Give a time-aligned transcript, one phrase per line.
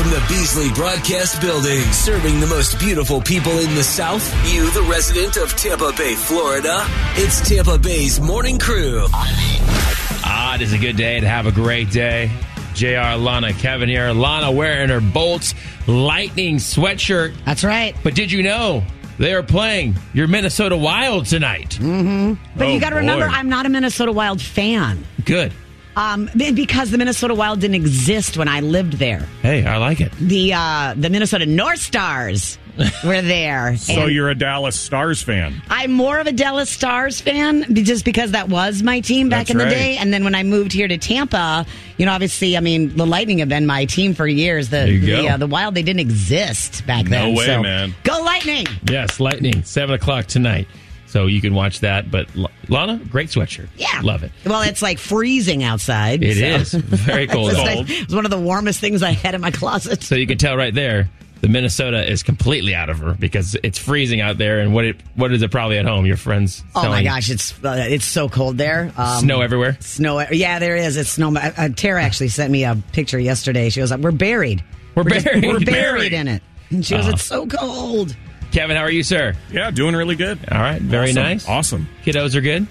[0.00, 4.80] from the Beasley Broadcast Building, serving the most beautiful people in the South, you, the
[4.84, 6.86] resident of Tampa Bay, Florida.
[7.16, 9.04] It's Tampa Bay's Morning Crew.
[9.12, 12.30] Ah, it is a good day to have a great day.
[12.72, 14.10] JR, Lana, Kevin here.
[14.12, 15.54] Lana wearing her Bolts
[15.86, 17.34] Lightning sweatshirt.
[17.44, 17.94] That's right.
[18.02, 18.82] But did you know
[19.18, 21.78] they are playing your Minnesota Wild tonight?
[21.78, 22.42] Mm-hmm.
[22.56, 23.34] But Oh, you got to remember, boy.
[23.34, 25.04] I'm not a Minnesota Wild fan.
[25.26, 25.52] Good.
[25.96, 29.26] Um, because the Minnesota Wild didn't exist when I lived there.
[29.42, 30.12] Hey, I like it.
[30.12, 32.58] The uh, the Minnesota North Stars
[33.04, 33.76] were there.
[33.76, 35.60] So And you're a Dallas Stars fan.
[35.68, 39.48] I'm more of a Dallas Stars fan be- just because that was my team back
[39.48, 39.70] That's in the right.
[39.70, 39.96] day.
[39.96, 41.66] And then when I moved here to Tampa,
[41.98, 44.68] you know, obviously, I mean, the Lightning have been my team for years.
[44.70, 47.34] The There you the, uh, the Wild they didn't exist back No then.
[47.34, 47.94] way, so man.
[48.04, 48.66] Go Lightning!
[48.88, 50.68] Yes, Lightning, 7 o'clock tonight.
[51.10, 52.10] So you can watch that.
[52.10, 52.28] But
[52.68, 53.68] Lana, great sweatshirt.
[53.76, 54.30] Yeah, Love it.
[54.46, 56.22] Well, it's like freezing outside.
[56.22, 57.50] It so- is very cold.
[57.52, 57.90] It's nice.
[57.90, 60.02] It was one of the warmest things I had in my closet.
[60.02, 61.10] So you can tell right there,
[61.40, 64.60] the Minnesota is completely out of her because it's freezing out there.
[64.60, 66.04] And what it what is it probably at home?
[66.06, 66.62] Your friends?
[66.74, 68.92] Oh my gosh, it's uh, it's so cold there.
[68.96, 69.76] Um, Snow everywhere.
[69.80, 70.20] Snow.
[70.30, 70.96] Yeah, there is.
[70.96, 71.34] It's snow.
[71.34, 73.70] Uh, Tara actually sent me a picture yesterday.
[73.70, 74.62] She was like, "We're buried.
[74.94, 75.44] We're just- buried.
[75.44, 76.12] we're buried Buried.
[76.12, 77.12] in it." And she goes, Uh-huh.
[77.14, 78.14] "It's so cold."
[78.52, 79.34] Kevin, how are you, sir?
[79.52, 80.38] Yeah, doing really good.
[80.50, 81.22] All right, very Awesome.
[81.22, 81.48] nice.
[81.48, 81.88] Awesome.
[82.04, 82.66] Kiddos are good.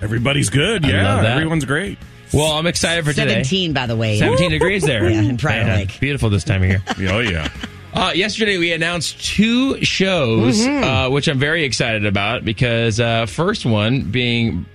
[0.00, 0.84] Everybody's good.
[0.84, 1.32] I Yeah, love that.
[1.36, 1.98] everyone's great.
[2.32, 3.28] Well, I'm excited for today.
[3.30, 4.18] Seventeen, by the way.
[4.18, 5.08] 17 degrees there.
[5.10, 5.98] Yeah, in Prior Yeah, Lake.
[5.98, 6.82] Beautiful this time of year.
[7.12, 7.48] Oh yeah.
[7.94, 10.84] Uh, yesterday, we announced two shows, Mm-hmm.
[10.84, 14.66] uh, which I'm very excited about because uh, first one being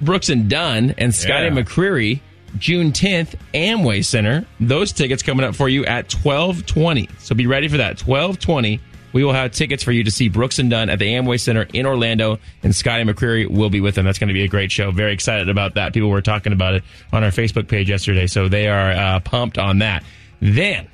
[0.00, 1.62] Brooks and Dunn and Scotty Yeah.
[1.62, 2.20] McCreery,
[2.58, 4.44] June 10th, Amway Center.
[4.58, 7.08] Those tickets coming up for you at 1220.
[7.20, 8.00] So be ready for that.
[8.00, 8.80] 1220.
[9.16, 11.66] We will have tickets for you to see Brooks and Dunn at the Amway Center
[11.72, 14.04] in Orlando, and Scotty McCreery will be with them.
[14.04, 14.90] That's going to be a great show.
[14.90, 15.94] Very excited about that.
[15.94, 19.56] People were talking about it on our Facebook page yesterday, so they are uh, pumped
[19.56, 20.04] on that.
[20.40, 20.86] Then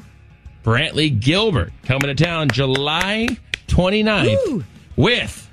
[0.63, 3.27] Brantley Gilbert coming to town July
[3.67, 4.65] 29th Woo.
[4.95, 5.51] with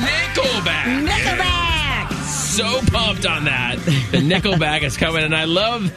[0.00, 1.06] Nickelback.
[1.06, 2.22] Nickelback.
[2.24, 3.59] So pumped on that.
[4.10, 5.92] The Nickelback is coming, and I love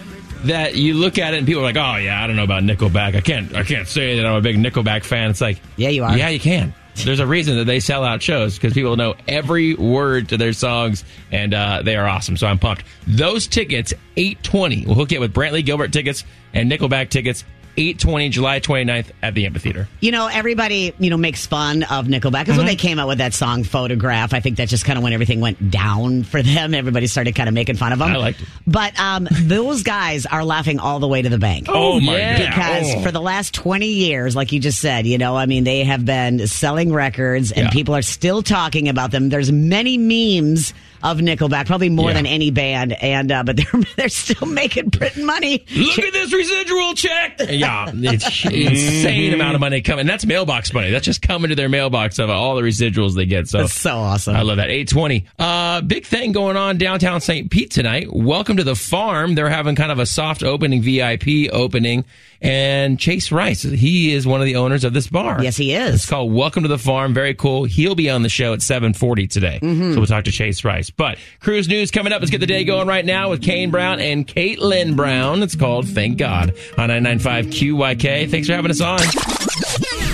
[0.46, 2.63] that you look at it and people are like, "Oh yeah, I don't know about
[2.63, 3.16] Nickelback.
[3.16, 6.03] I can't, I can't say that I'm a big Nickelback fan." It's like, Yeah, you
[6.03, 6.18] are.
[6.18, 6.74] Yeah, you can.
[6.96, 10.53] There's a reason that they sell out shows because people know every word to their
[10.53, 12.38] songs, and uh, they are awesome.
[12.38, 12.84] So I'm pumped.
[13.07, 14.85] Those tickets, eight twenty.
[14.85, 17.44] We'll hook you up with Brantley Gilbert tickets and Nickelback tickets.
[17.75, 19.88] 820 July 29th at the amphitheater.
[20.00, 22.57] You know, everybody, you know, makes fun of Nickelback because Mm-hmm.
[22.57, 25.11] when they came out with that song Photograph, I think that's just kind of when
[25.13, 26.73] everything went down for them.
[26.73, 28.09] Everybody started kind of making fun of them.
[28.12, 28.47] I liked it.
[28.67, 31.66] But um, those guys are laughing all the way to the bank.
[31.69, 32.38] Oh, my yeah.
[32.38, 32.47] god.
[32.50, 33.01] because Oh.
[33.03, 36.06] for the last 20 years, like you just said, you know, I mean, they have
[36.06, 37.69] been selling records and Yeah.
[37.72, 39.29] people are still talking about them.
[39.29, 42.13] There's many memes of Nickelback, probably more Yeah.
[42.15, 45.63] than any band, and uh, but they're they're still making printing money.
[45.75, 47.39] Look at this residual check.
[47.49, 50.01] Yeah, it's insane amount of money coming.
[50.01, 50.89] And that's mailbox money.
[50.91, 53.47] That's just coming to their mailbox of all the residuals they get.
[53.47, 54.35] So That's so awesome.
[54.35, 54.69] I love that.
[54.69, 55.25] 820.
[55.37, 57.51] Uh, big thing going on downtown St.
[57.51, 58.07] Pete tonight.
[58.11, 59.35] Welcome to the farm.
[59.35, 62.05] They're having kind of a soft opening, VIP opening.
[62.41, 65.41] And Chase Rice, he is one of the owners of this bar.
[65.41, 65.95] Yes, he is.
[65.95, 67.13] It's called Welcome to the Farm.
[67.13, 67.63] Very cool.
[67.63, 69.59] He'll be on the show at 740 today.
[69.61, 69.93] Mm-hmm.
[69.93, 70.89] So we'll talk to Chase Rice.
[70.95, 72.21] But cruise news coming up.
[72.21, 75.41] Let's get the day going right now with Kane Brown and Katelyn Brown.
[75.43, 78.29] It's called Thank God on 995 QYK.
[78.29, 78.99] Thanks for having us on.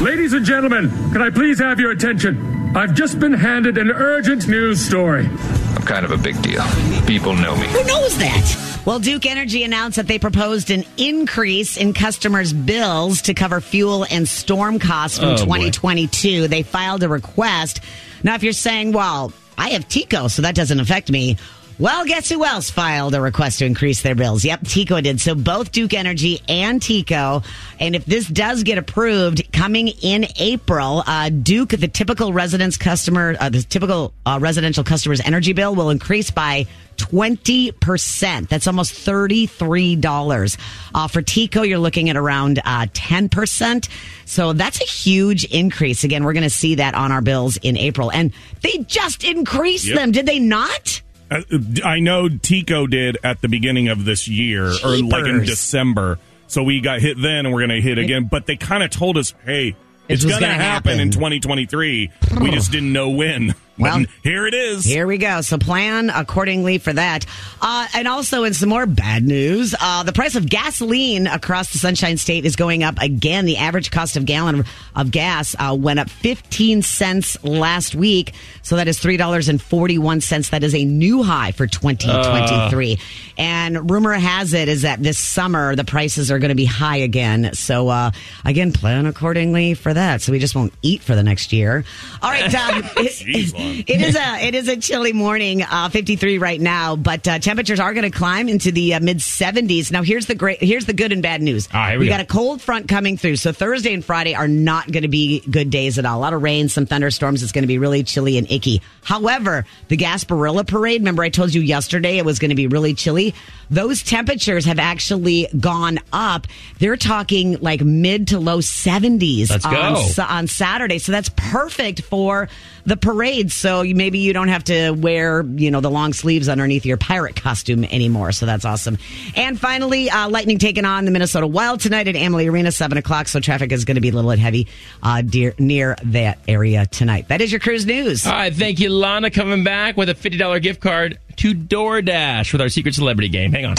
[0.03, 2.73] Ladies and gentlemen, can I please have your attention?
[2.75, 5.25] I've just been handed an urgent news story.
[5.25, 6.63] I'm kind of a big deal.
[7.05, 7.67] People know me.
[7.67, 8.81] Who knows that?
[8.85, 14.05] Well, Duke Energy announced that they proposed an increase in customers' bills to cover fuel
[14.09, 15.43] and storm costs from Oh, boy.
[15.43, 16.47] 2022.
[16.47, 17.81] They filed a request.
[18.23, 21.35] Now, if you're saying, well, I have TECO, so that doesn't affect me.
[21.79, 24.43] Well, guess who else filed a request to increase their bills?
[24.43, 25.21] Yep, TECO did.
[25.21, 27.41] So both Duke Energy and TECO.
[27.79, 33.37] And if this does get approved, coming in April, uh, Duke, the typical residence customer,
[33.39, 36.65] uh, the typical uh, residential customer's energy bill will increase by
[36.97, 38.49] 20%.
[38.49, 40.57] That's almost $33.
[40.93, 43.87] Uh, for Tico, you're looking at around uh, 10%.
[44.25, 46.03] So that's a huge increase.
[46.03, 48.11] Again, we're going to see that on our bills in April.
[48.11, 49.95] And they just increased Yep.
[49.95, 51.01] them, did they not?
[51.31, 51.41] Uh,
[51.83, 56.19] I know TECO did at the beginning of this year, or like in December.
[56.47, 58.27] So we got hit then, and we're going to hit again.
[58.29, 59.75] But they kind of told us, "Hey,
[60.07, 62.11] it's was going to gonna happen, in 2023.
[62.41, 64.83] We just didn't know when." Well, here it is.
[64.85, 65.41] Here we go.
[65.41, 67.25] So plan accordingly for that.
[67.61, 71.77] Uh, and also, in some more bad news, uh, the price of gasoline across the
[71.77, 73.45] Sunshine State is going up again.
[73.45, 74.65] The average cost of gallon
[74.95, 78.33] of gas uh, went up 15 cents last week.
[78.61, 80.49] So that is $3.41.
[80.49, 82.99] That is a new high for 2023.
[83.37, 86.97] and rumor has it is that this summer the prices are going to be high
[86.97, 87.51] again.
[87.53, 88.11] So uh,
[88.45, 90.21] again, plan accordingly for that.
[90.21, 91.83] So we just won't eat for the next year.
[92.21, 92.49] All right.
[92.51, 97.39] Jeez, It is a it is a chilly morning, uh, 53 right now, but uh,
[97.39, 99.91] temperatures are going to climb into the uh, mid 70s.
[99.91, 101.67] Now here's the great here's the good and bad news.
[101.73, 102.11] Ah, here we go.
[102.11, 105.41] got a cold front coming through, so Thursday and Friday are not going to be
[105.41, 106.19] good days at all.
[106.19, 107.43] A lot of rain, some thunderstorms.
[107.43, 108.81] It's going to be really chilly and icky.
[109.03, 111.01] However, the Gasparilla Parade.
[111.01, 113.33] Remember, I told you yesterday it was going to be really chilly.
[113.69, 116.47] Those temperatures have actually gone up.
[116.79, 120.99] They're talking like mid to low 70s Let's on, on Saturday.
[120.99, 122.49] So that's perfect for
[122.89, 123.51] the parade.
[123.51, 127.35] So maybe you don't have to wear, you know, the long sleeves underneath your pirate
[127.35, 128.31] costume anymore.
[128.31, 128.97] So that's awesome.
[129.35, 133.27] And finally, uh, Lightning taking on the Minnesota Wild tonight at Amalie Arena, 7 o'clock.
[133.27, 134.67] So traffic is going to be a little bit heavy
[135.01, 137.29] uh, dear, near that area tonight.
[137.29, 138.25] That is your cruise news.
[138.25, 142.61] All right, thank you, Lana, coming back with a $50 gift card to DoorDash with
[142.61, 143.53] our secret celebrity game.
[143.53, 143.75] Hang on.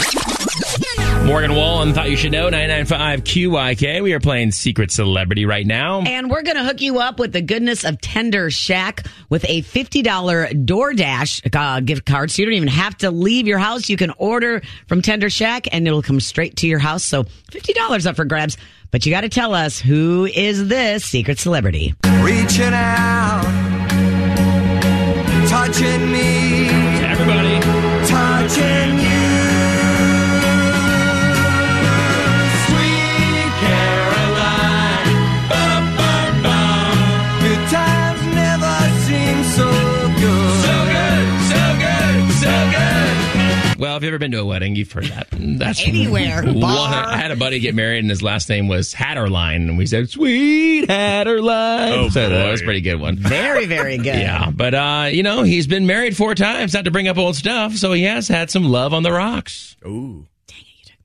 [1.26, 4.02] Morgan Wallen thought you should know 995 QYK.
[4.02, 6.00] We are playing Secret Celebrity right now.
[6.00, 9.62] And we're going to hook you up with the goodness of Tender Shack with a
[9.62, 10.02] $50
[10.66, 12.30] DoorDash uh, gift card.
[12.32, 13.88] So you don't even have to leave your house.
[13.88, 17.04] You can order from Tender Shack and it'll come straight to your house.
[17.04, 18.56] So $50 up for grabs.
[18.90, 21.94] But you got to tell us who is this secret celebrity?
[22.22, 23.42] reaching out,
[25.48, 26.68] touching me,
[27.04, 27.60] Everybody.
[28.08, 28.99] touching
[43.80, 45.28] Well, if you've ever been to a wedding, you've heard that.
[45.32, 46.42] That's Anywhere.
[46.44, 47.06] One- Bar.
[47.06, 50.10] I had a buddy get married, and his last name was Hatterline, and we said,
[50.10, 53.16] "Sweet Hatterline." Oh, so that was a pretty good one.
[53.16, 54.04] Very, very good.
[54.18, 56.74] Yeah, but uh, you know, he's been married four times.
[56.74, 59.76] Not to bring up old stuff, so he has had some love on the rocks.
[59.86, 60.26] Ooh.
[60.46, 60.96] Dang it, you took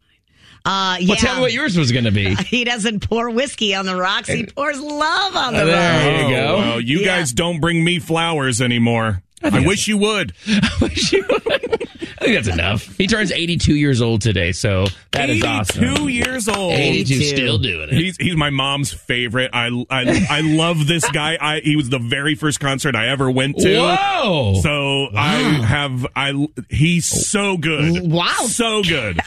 [0.65, 0.73] mine.
[0.93, 1.07] Uh, yeah.
[1.07, 2.35] Well, tell me what yours was going to be.
[2.35, 4.27] He doesn't pour whiskey on the rocks.
[4.27, 6.03] He pours love on the There rocks.
[6.03, 6.57] There you Oh, go.
[6.57, 7.05] Well, you Yeah.
[7.19, 9.21] guys don't bring me flowers anymore.
[9.43, 10.33] I, wish you would.
[10.47, 11.77] I
[12.23, 12.95] think that's enough.
[12.97, 15.83] He turns 82 years old today, so that is awesome.
[15.83, 16.09] 82 awesome.
[16.09, 16.73] years old.
[16.73, 17.23] 82, 82.
[17.25, 17.93] still doing it.
[17.93, 19.51] He's he's my mom's favorite.
[19.53, 21.37] I I, I love this guy.
[21.39, 23.79] I he was the very first concert I ever went to.
[23.79, 24.59] Whoa!
[24.61, 25.35] So I
[25.65, 28.09] have I he's so good.
[28.11, 28.31] Wow.
[28.47, 29.17] So good.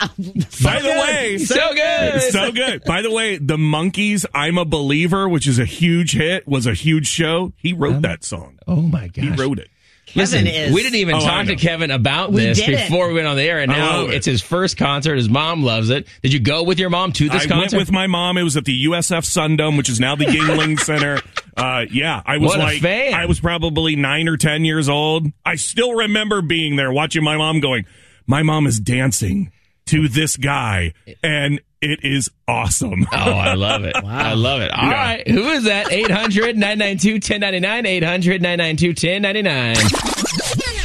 [0.63, 2.23] By the way, so good.
[2.33, 2.85] so good.
[2.85, 6.75] By the way, the Monkees "I'm a Believer," which is a huge hit, was a
[6.75, 7.53] huge show.
[7.57, 8.59] He wrote um, that song.
[8.67, 9.25] oh my gosh!
[9.25, 9.69] He wrote it.
[10.15, 11.57] Listen, is- we didn't even Oh, talk to.
[11.57, 14.15] Kevin about We this before we went on the air, and now love it.
[14.17, 15.17] it's his first concert.
[15.17, 16.07] His mom loves it.
[16.23, 17.77] Did you go with your mom to this I concert?
[17.77, 18.37] went with my mom.
[18.39, 21.21] It was at the USF Sundome, which is now the Yuengling Center.
[21.57, 23.15] Uh, yeah, I was What like, fan.
[23.15, 25.27] I was probably nine or ten years old.
[25.45, 27.85] I still remember being there, watching my mom going.
[28.27, 29.51] My mom is dancing
[29.87, 33.07] to this guy, and it is awesome.
[33.13, 33.97] Oh, I love it.
[33.97, 34.71] I love it.
[34.71, 35.91] All right, Who is that?
[35.93, 37.87] 800 992 1099.
[37.87, 39.77] 800 992 1099.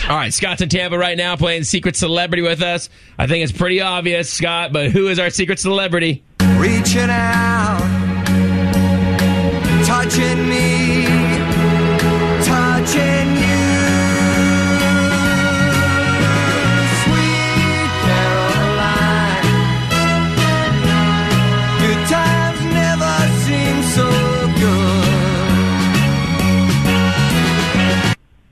[0.09, 2.89] All right, Scott's in Tampa right now playing Secret Celebrity with us.
[3.17, 6.23] I think it's pretty obvious, Scott, but who is our secret celebrity?
[6.57, 7.79] reaching out,
[9.85, 11.05] touching me,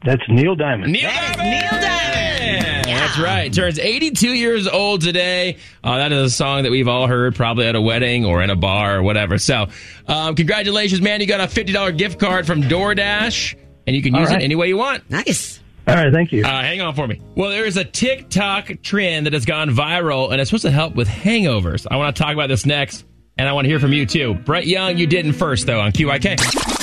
[0.04, 0.92] That's Neil Diamond.
[0.92, 1.52] Neil That is Diamond.
[1.52, 2.88] Neil Diamond.
[2.88, 3.00] Yeah.
[3.00, 3.54] That's right.
[3.54, 5.58] Turns 82 years old today.
[5.84, 8.50] Uh, that is a song that we've all heard probably at a wedding or in
[8.50, 9.38] a bar or whatever.
[9.38, 9.68] So,
[10.08, 11.22] um, congratulations, man.
[11.22, 13.56] You got a $50 gift card from DoorDash,
[13.86, 14.42] and you can use All right.
[14.42, 15.10] it any way you want.
[15.10, 15.60] Nice.
[15.88, 16.44] All right, thank you.
[16.44, 17.20] Uh, hang on for me.
[17.36, 20.96] Well, there is a TikTok trend that has gone viral, and it's supposed to help
[20.96, 21.86] with hangovers.
[21.90, 23.04] I want to talk about this next,
[23.38, 24.36] and I want to hear from you too.
[24.36, 26.81] Brett Young, you didn't first though on QYK.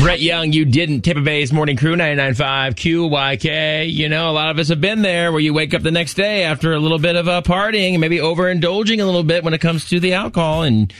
[0.00, 1.02] Brett Young, you didn't.
[1.02, 3.92] Tampa Bay's Morning Crew 99.5 QYK.
[3.92, 6.14] You know, a lot of us have been there where you wake up the next
[6.14, 9.60] day after a little bit of uh, partying maybe overindulging a little bit when it
[9.60, 10.92] comes to the alcohol and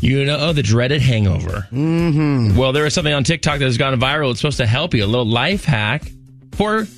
[0.00, 1.68] you know, the dreaded hangover.
[1.70, 2.56] Mm-hmm.
[2.56, 4.32] Well, there is something on TikTok that has gone viral.
[4.32, 5.04] It's supposed to help you.
[5.04, 6.02] A little life hack
[6.52, 6.88] for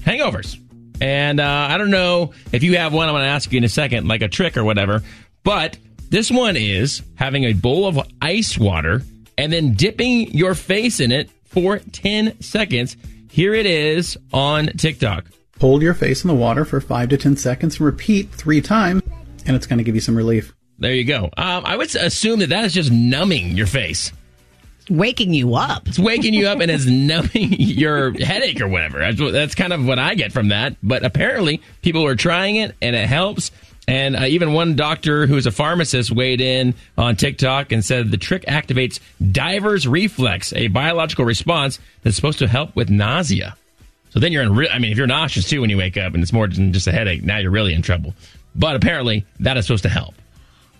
[0.00, 0.58] hangovers.
[1.02, 3.08] And uh, I don't know if you have one.
[3.08, 5.02] I'm going to ask you in a second, like a trick or whatever.
[5.44, 5.76] But
[6.08, 9.02] this one is having a bowl of ice water
[9.42, 12.96] and then dipping your face in it for 10 seconds.
[13.28, 15.24] Here it is on TikTok.
[15.60, 19.02] Hold your face in the water for five to 10 seconds and repeat three times,
[19.44, 20.54] and it's going to give you some relief.
[20.78, 21.24] There you go.
[21.36, 24.12] Um, I would assume that that is just numbing your face.
[24.88, 25.88] Waking you up.
[25.88, 29.00] It's waking you up and it's numbing your headache or whatever.
[29.00, 30.76] That's, that's kind of what I get from that.
[30.84, 33.50] But apparently, people are trying it and it helps.
[33.88, 38.16] And uh, even one doctor who's a pharmacist weighed in on TikTok and said the
[38.16, 39.00] trick activates
[39.32, 43.56] diver's reflex, a biological response that's supposed to help with nausea.
[44.10, 44.54] So then you're in.
[44.54, 46.72] Re- I mean, if you're nauseous too when you wake up and it's more than
[46.72, 48.14] just a headache, now you're really in trouble.
[48.54, 50.14] But apparently, that is supposed to help.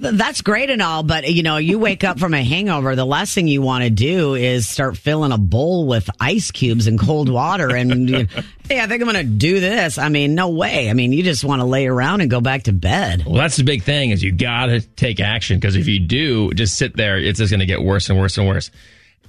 [0.03, 2.97] Th- That's great and all, but you know, you wake up from a hangover.
[2.97, 6.89] The last thing you want to do is start filling a bowl with ice cubes
[6.89, 7.75] and cold water.
[7.75, 8.27] And you
[8.69, 9.99] hey, I think I'm going to do this.
[9.99, 10.91] I mean, no way.
[10.91, 13.25] I mean, you just want to lay around and go back to bed.
[13.25, 16.53] Well, that's the big thing is you got to take action because if you do
[16.53, 18.71] just sit there, it's just going to get worse and worse and worse.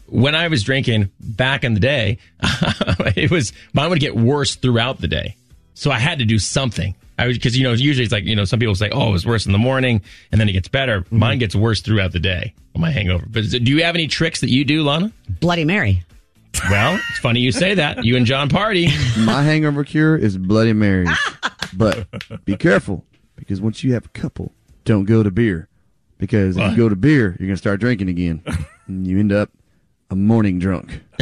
[0.08, 2.18] When I was drinking back in the day,
[3.16, 5.38] it was mine would get worse throughout the day.
[5.76, 6.96] So I had to do something.
[7.18, 9.12] I was because you know usually it's like you know some people say oh it
[9.12, 10.02] was worse in the morning
[10.32, 11.02] and then it gets better.
[11.02, 11.20] Mm-hmm.
[11.20, 12.54] Mine gets worse throughout the day.
[12.76, 13.26] On my hangover.
[13.30, 15.12] But do you have any tricks that you do, Lana?
[15.40, 16.04] Bloody Mary.
[16.70, 18.04] Well, it's funny you say that.
[18.04, 18.88] You and John party.
[19.18, 21.08] My hangover cure is Bloody Mary.
[21.74, 22.08] but
[22.46, 23.06] be careful
[23.36, 24.54] because once you have a couple,
[24.86, 25.68] don't go to beer.
[26.20, 28.44] Because if you go to beer, you're going to start drinking again.
[28.88, 29.50] and you end up
[30.10, 31.02] a morning drunk.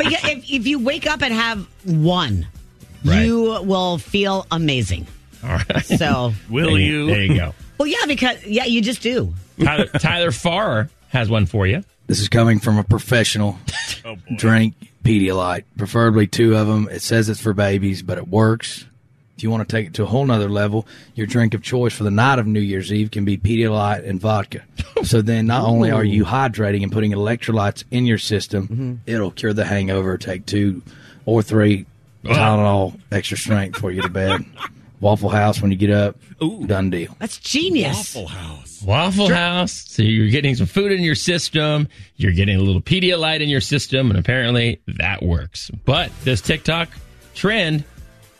[0.00, 2.46] But yeah, if, if you wake up and have one,
[3.04, 3.24] Right.
[3.24, 5.06] you will feel amazing.
[5.42, 5.84] All right.
[5.84, 7.06] So, Will There you?
[7.06, 7.54] There you go.
[7.78, 9.32] well, yeah, because, yeah, you just do.
[9.62, 11.82] Tyler, Tyler Farr has one for you.
[12.06, 13.58] This is coming from a professional.
[14.02, 16.88] Oh, Drink Pedialyte, preferably two of them.
[16.90, 18.86] It says it's for babies, but it works.
[19.36, 21.92] If you want to take it to a whole nother level, your drink of choice
[21.92, 24.62] for the night of New Year's Eve can be Pedialyte and vodka.
[25.02, 28.94] so then, not only are you hydrating and putting electrolytes in your system, mm-hmm.
[29.04, 30.16] it'll cure the hangover.
[30.16, 30.80] Take two
[31.26, 31.84] or three
[32.24, 34.44] Tylenol extra strength for you to bed.
[35.00, 36.66] Waffle House when you get up, Ooh.
[36.66, 37.16] done deal.
[37.18, 38.14] That's genius.
[38.14, 38.82] Waffle House.
[38.82, 39.84] Waffle House.
[39.88, 41.88] So you're getting some food in your system.
[42.16, 45.70] You're getting a little Pedialyte in your system, and apparently that works.
[45.86, 46.90] But this TikTok
[47.34, 47.84] trend,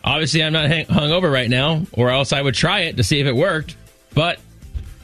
[0.04, 3.20] obviously, I'm not hang- hungover right now, or else I would try it to see
[3.20, 3.76] if it worked.
[4.12, 4.38] But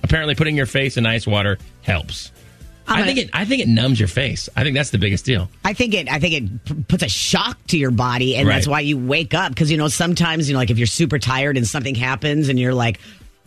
[0.02, 2.32] apparently, putting your face in ice water helps.
[2.88, 3.30] I'm I think gonna- it.
[3.32, 4.48] I think it numbs your face.
[4.56, 5.48] I think that's the biggest deal.
[5.64, 6.10] I think it.
[6.10, 9.34] I think it p- puts a shock to your body, and that's why you wake
[9.34, 9.50] up.
[9.52, 12.58] Because you know sometimes you know like if you're super tired and something happens, and
[12.58, 12.98] you're like,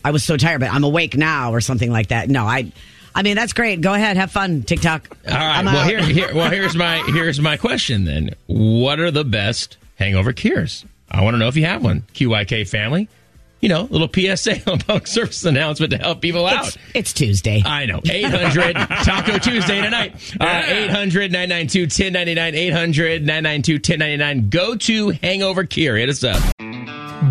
[0.03, 2.29] "I was so tired, but I'm awake now," or something like that.
[2.29, 2.72] No, I.
[3.15, 3.81] I mean that's great.
[3.81, 5.10] Go ahead, have fun, TikTok.
[5.27, 5.65] All right.
[5.65, 8.36] Well, here, here, well, here's my here's my question then.
[8.46, 10.86] What are the best hangover cures?
[11.10, 12.03] I want to know if you have one.
[12.13, 13.10] QYK family.
[13.62, 16.68] You know, little PSA on public service announcement to help people out.
[16.68, 17.62] It's, it's Tuesday.
[17.66, 18.00] I know.
[18.10, 20.13] 800 Taco Tuesday tonight.
[20.39, 22.56] Uh, 800 992 1099.
[22.56, 24.50] 800 992 1099.
[24.50, 25.98] Go to Hangover Cure.
[25.98, 26.42] Hit us up.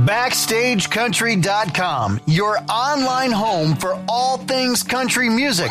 [0.08, 5.70] BackstageCountry.com, your online home for all things country music.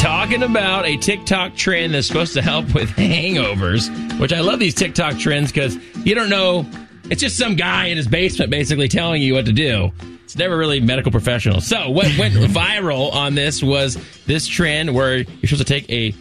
[0.00, 3.88] Talking about a TikTok trend that's supposed to help with hangovers,
[4.20, 6.66] which I love these TikTok trends because you don't know.
[7.08, 9.92] It's just some guy in his basement basically telling you what to do.
[10.24, 11.60] It's never really medical professional.
[11.60, 16.14] So what went viral on this was this trend where you're supposed to take a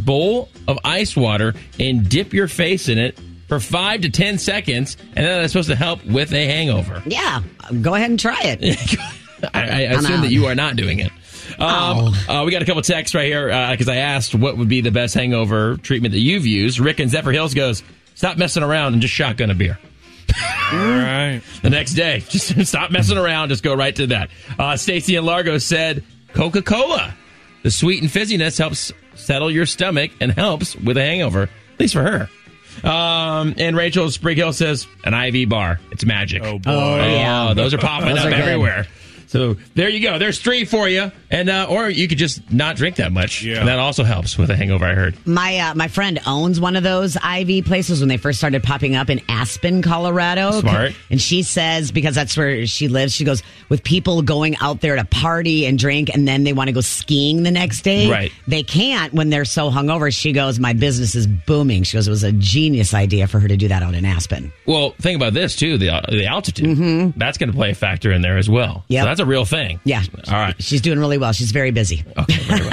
[0.00, 4.96] bowl of ice water and dip your face in it for five to ten seconds,
[5.16, 7.02] and then that's supposed to help with a hangover.
[7.06, 7.42] yeah,
[7.82, 8.98] go ahead and try it.
[9.54, 10.22] I, I assume out.
[10.22, 11.12] that you are not doing it.
[11.58, 14.80] Um, uh, we got a couple texts right here because I asked what would be
[14.80, 16.78] the best hangover treatment that you've used.
[16.80, 17.82] Rick in Zephyrhills goes,
[18.14, 19.78] "Stop messing around and just shotgun a beer."
[20.72, 21.40] All right.
[21.62, 24.30] The next day, just stop messing around, just go right to that.
[24.58, 27.14] Uh, Stacy and Largo said, "Coca Cola,
[27.62, 31.94] the sweet and fizziness helps settle your stomach and helps with a hangover, at least
[31.94, 32.28] for her."
[32.88, 36.70] Um, and Rachel Spring Hill says, "An IV bar, it's magic." Oh, boy.
[36.72, 37.54] Oh, yeah.
[37.54, 38.40] those are popping Those up are good.
[38.40, 38.86] everywhere.
[39.34, 40.16] So there you go.
[40.16, 43.42] There's three for you, and uh, or you could just not drink that much.
[43.42, 43.58] Yeah.
[43.58, 44.84] And that also helps with a hangover.
[44.84, 45.26] I heard.
[45.26, 48.94] My uh, my friend owns one of those IV places when they first started popping
[48.94, 50.60] up in Aspen, Colorado.
[50.60, 50.92] Smart.
[51.10, 54.94] And she says because that's where she lives, she goes with people going out there
[54.94, 58.08] to party and drink, and then they want to go skiing the next day.
[58.08, 58.30] Right.
[58.46, 60.14] They can't when they're so hungover.
[60.14, 61.82] She goes, my business is booming.
[61.82, 64.52] She goes, it was a genius idea for her to do that out in Aspen.
[64.64, 67.14] Well, think about this too the the altitude.
[67.16, 68.84] That's going to play a factor in there as well.
[68.88, 68.94] Mm-hmm.
[68.94, 69.80] So that's a real thing.
[69.84, 70.02] Yeah.
[70.28, 70.54] All right.
[70.62, 71.32] She's doing really well.
[71.32, 72.04] She's very busy.
[72.18, 72.70] okay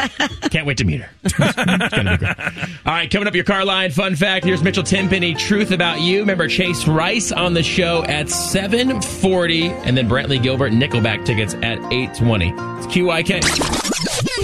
[0.50, 1.10] Can't wait to meet her.
[1.24, 2.38] It's gonna be great.
[2.86, 4.46] All right, coming up, your car line fun fact.
[4.46, 5.34] Here's Mitchell Tenpenny.
[5.34, 6.20] Truth about you.
[6.20, 11.78] Remember Chase Rice on the show at 7:40, and then Brantley Gilbert Nickelback tickets at
[11.92, 12.52] 8:20.
[12.78, 13.42] It's QYK.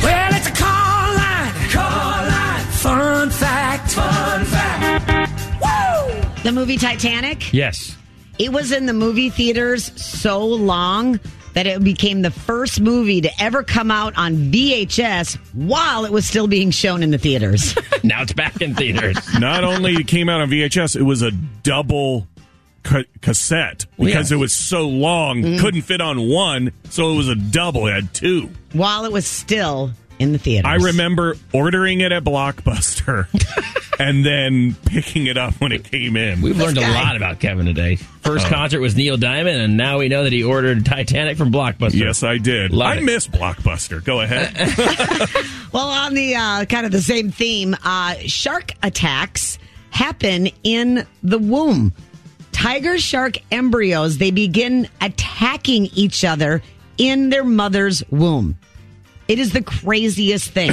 [0.04, 5.62] Well, it's a call line, call line, fun fact, fun fact.
[5.62, 6.44] Woo!
[6.44, 7.52] The movie Titanic.
[7.54, 7.96] Yes.
[8.40, 11.20] It was in the movie theaters so long
[11.54, 16.26] that it became the first movie to ever come out on VHS while it was
[16.28, 17.76] still being shown in the theaters.
[18.04, 19.18] now it's back in theaters.
[19.40, 22.28] Not only it came out on VHS, it was a double
[22.84, 24.38] ca- cassette because Yeah.
[24.38, 25.60] it was so long, Mm-hmm.
[25.60, 27.88] couldn't fit on one, so it was a double.
[27.88, 28.50] It had two.
[28.74, 30.66] while it was still in the theaters.
[30.70, 33.28] I remember ordering it at Blockbuster
[34.00, 36.42] and then picking it up when it came in.
[36.42, 37.96] We've learned a lot about Kevin today.
[37.96, 38.50] First Oh.
[38.50, 41.94] concert was Neil Diamond, and now we know that he ordered Titanic from Blockbuster.
[41.96, 42.72] Yes, I did.
[42.74, 43.04] Love I it.
[43.04, 44.04] miss Blockbuster.
[44.04, 44.54] Go ahead.
[45.74, 51.38] Well, on the uh, kind of the same theme, uh, shark attacks happen in the
[51.38, 51.94] womb.
[52.54, 56.62] Tiger shark embryos, they begin attacking each other
[56.98, 58.58] in their mother's womb.
[59.28, 60.72] It is the craziest thing.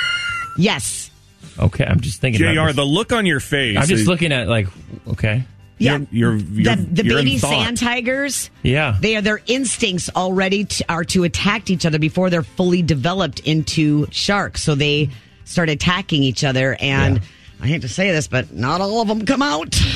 [0.56, 1.09] yes.
[1.58, 2.42] Okay, I'm just thinking.
[2.42, 2.76] about JR, this.
[2.76, 3.76] the look on your face.
[3.76, 4.68] I'm just is- looking at like,
[5.08, 5.44] okay,
[5.78, 5.98] Yeah.
[6.10, 7.50] You're, you're, you're, the the you're baby thought.
[7.50, 8.96] sand tigers, yeah.
[9.00, 13.40] they are their instincts already t- are to attack each other before they're fully developed
[13.40, 14.62] into sharks.
[14.62, 15.10] So they
[15.44, 17.20] start attacking each other, and
[17.60, 19.78] I hate to say this, but not all of them come out.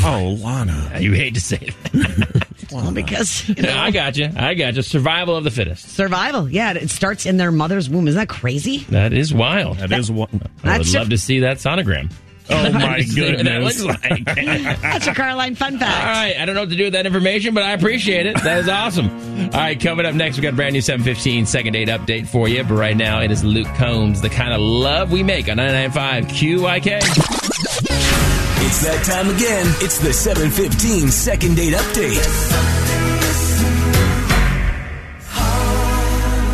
[0.00, 0.98] Oh, Lana.
[1.00, 1.74] You hate to say it.
[2.72, 4.30] well, because you know, I got you.
[4.36, 4.82] I got you.
[4.82, 5.88] Survival of the fittest.
[5.90, 6.48] survival.
[6.48, 8.08] Yeah, it starts in their mother's womb.
[8.08, 8.78] Isn't that crazy?
[8.90, 9.78] That is wild.
[9.78, 10.30] That is what.
[10.30, 12.10] I would That's love to see that sonogram.
[12.50, 13.84] Oh, my Just that goodness.
[13.84, 14.24] like.
[14.80, 16.06] That's your Caroline fun fact.
[16.06, 18.42] right, I don't know what to do with that information, but I appreciate it.
[18.42, 19.10] That is awesome.
[19.10, 22.48] All right, coming up next, we got a brand new 715 second date update for
[22.48, 22.62] you.
[22.64, 26.24] But right now, it is Luke Combs, the kind of love we make on 99.5
[26.28, 28.27] QYK.
[28.68, 29.66] It's that time again.
[29.80, 32.22] It's the 715 second date update.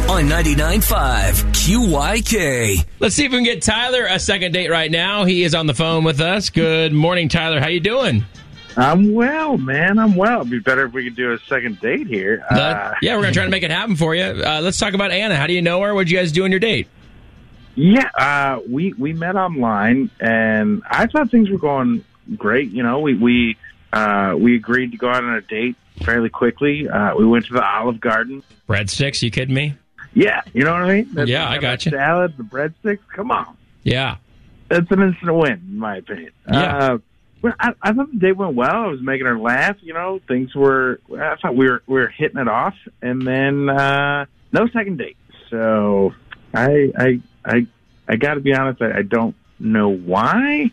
[0.09, 2.87] On 99.5 QYK.
[3.01, 5.25] Let's see if we can get Tyler a second date right now.
[5.25, 6.51] He is on the phone with us.
[6.51, 7.59] Good morning, Tyler.
[7.59, 8.25] How you doing?
[8.77, 9.99] I'm well, man.
[9.99, 10.41] I'm well.
[10.43, 12.45] It'd be better if we could do a second date here.
[12.49, 14.23] Uh, Uh, yeah, we're gonna try to make it happen for you.
[14.25, 15.35] Uh, let's talk about Anna.
[15.35, 15.93] How do you know her?
[15.95, 16.87] What'd you guys do on your date?
[17.75, 22.05] Yeah, uh, we we met online, and I thought things were going
[22.37, 22.71] great.
[22.71, 23.57] You know, we we
[23.93, 26.89] uh, we agreed to go out on a date fairly quickly.
[26.89, 28.43] Uh, we went to the Olive Garden.
[28.69, 29.23] Breadsticks?
[29.23, 29.75] You kidding me?
[30.15, 31.05] Yeah, you know what I mean.
[31.15, 31.91] That's- Yeah, I got you.
[31.91, 33.01] Salad, the breadsticks.
[33.15, 34.17] Come on, Yeah.
[34.69, 36.31] that's an instant win, in my opinion.
[36.49, 36.77] Yeah.
[36.77, 36.99] Uh,
[37.61, 38.71] I, I thought the date went well.
[38.75, 39.77] I was making her laugh.
[39.83, 41.01] You know, things were.
[41.13, 45.17] I thought we were we were hitting it off, and then uh, no second date.
[45.51, 46.15] So
[46.55, 47.67] I I I
[48.09, 48.81] I got to be honest.
[48.83, 50.71] I, I don't know why.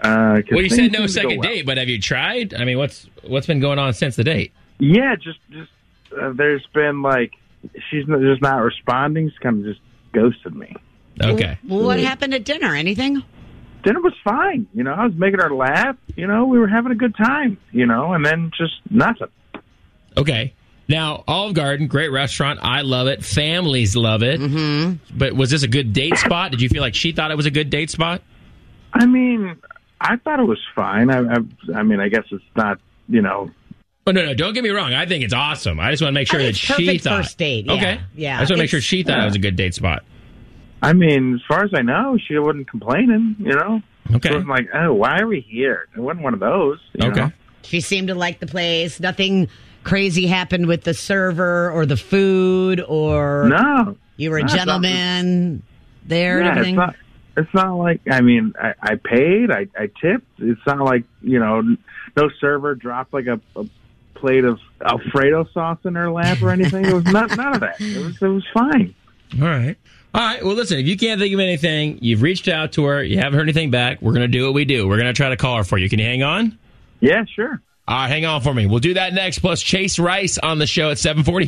[0.00, 1.48] Uh, 'cause Well, you said no seem to second well.
[1.48, 2.54] date, but have you tried?
[2.54, 4.52] I mean, what's what's been going on since the date?
[4.78, 5.70] Yeah, just just
[6.20, 7.32] uh, there's been like
[7.90, 9.28] she's just not responding.
[9.28, 9.80] She's kind of just
[10.12, 10.74] ghosted me.
[11.22, 11.58] Okay.
[11.68, 12.74] Well, what happened at dinner?
[12.74, 13.22] Anything?
[13.82, 14.66] dinner was fine.
[14.74, 15.96] You know, I was making her laugh.
[16.16, 17.58] You know, we were having a good time.
[17.72, 19.28] You know, and then just nothing.
[20.16, 20.54] Okay.
[20.90, 22.58] Now, Olive Garden, great restaurant.
[22.62, 23.24] I love it.
[23.24, 24.40] Families love it.
[24.40, 25.16] Mm-hmm.
[25.16, 26.50] But was this a good date spot?
[26.50, 28.22] Did you feel like she thought it was a good date spot?
[28.92, 29.56] I mean,
[30.00, 31.08] I thought it was fine.
[31.08, 31.36] I, I,
[31.76, 32.80] I mean, I guess it's not.
[33.08, 33.50] You know,
[34.06, 34.34] Oh no, no!
[34.34, 34.92] Don't get me wrong.
[34.94, 35.78] I think it's awesome.
[35.80, 37.16] I just want to make sure that think it's she perfect thought.
[37.24, 38.00] first date, yeah, Okay.
[38.16, 38.36] yeah.
[38.36, 40.04] I just want to make sure she thought it was a good date spot.
[40.82, 43.36] I mean, as far as I know, she wasn't complaining.
[43.38, 43.82] You know,
[44.14, 44.30] Okay.
[44.30, 45.86] It wasn't like, oh, why are we here?
[45.96, 46.78] It wasn't one of those.
[46.94, 47.20] you Okay.
[47.20, 47.32] know?
[47.62, 48.98] She seemed to like the place.
[49.00, 49.48] Nothing
[49.84, 54.54] crazy happened with the server or the food or No, you were a No, it's
[54.54, 55.62] not- gentleman
[56.06, 56.74] there and Yeah, everything.
[56.74, 56.96] it's not.
[57.36, 60.26] It's not like I mean, I, I paid, I, I tipped.
[60.38, 61.62] It's not like you know,
[62.16, 63.64] no server dropped like a, a
[64.14, 66.84] plate of Alfredo sauce in her lap or anything.
[66.84, 67.80] It was not none of that.
[67.80, 68.94] It was it was fine.
[69.40, 69.76] All right.
[70.12, 70.44] All right.
[70.44, 73.34] Well, listen, if you can't think of anything, you've reached out to her, you haven't
[73.34, 74.88] heard anything back, we're going to do what we do.
[74.88, 75.88] We're going to try to call her for you.
[75.88, 76.58] Can you hang on?
[76.98, 77.62] Yeah, sure.
[77.90, 78.66] All right, hang on for me.
[78.66, 79.40] We'll do that next.
[79.40, 81.46] Plus Chase Rice on the show at 740.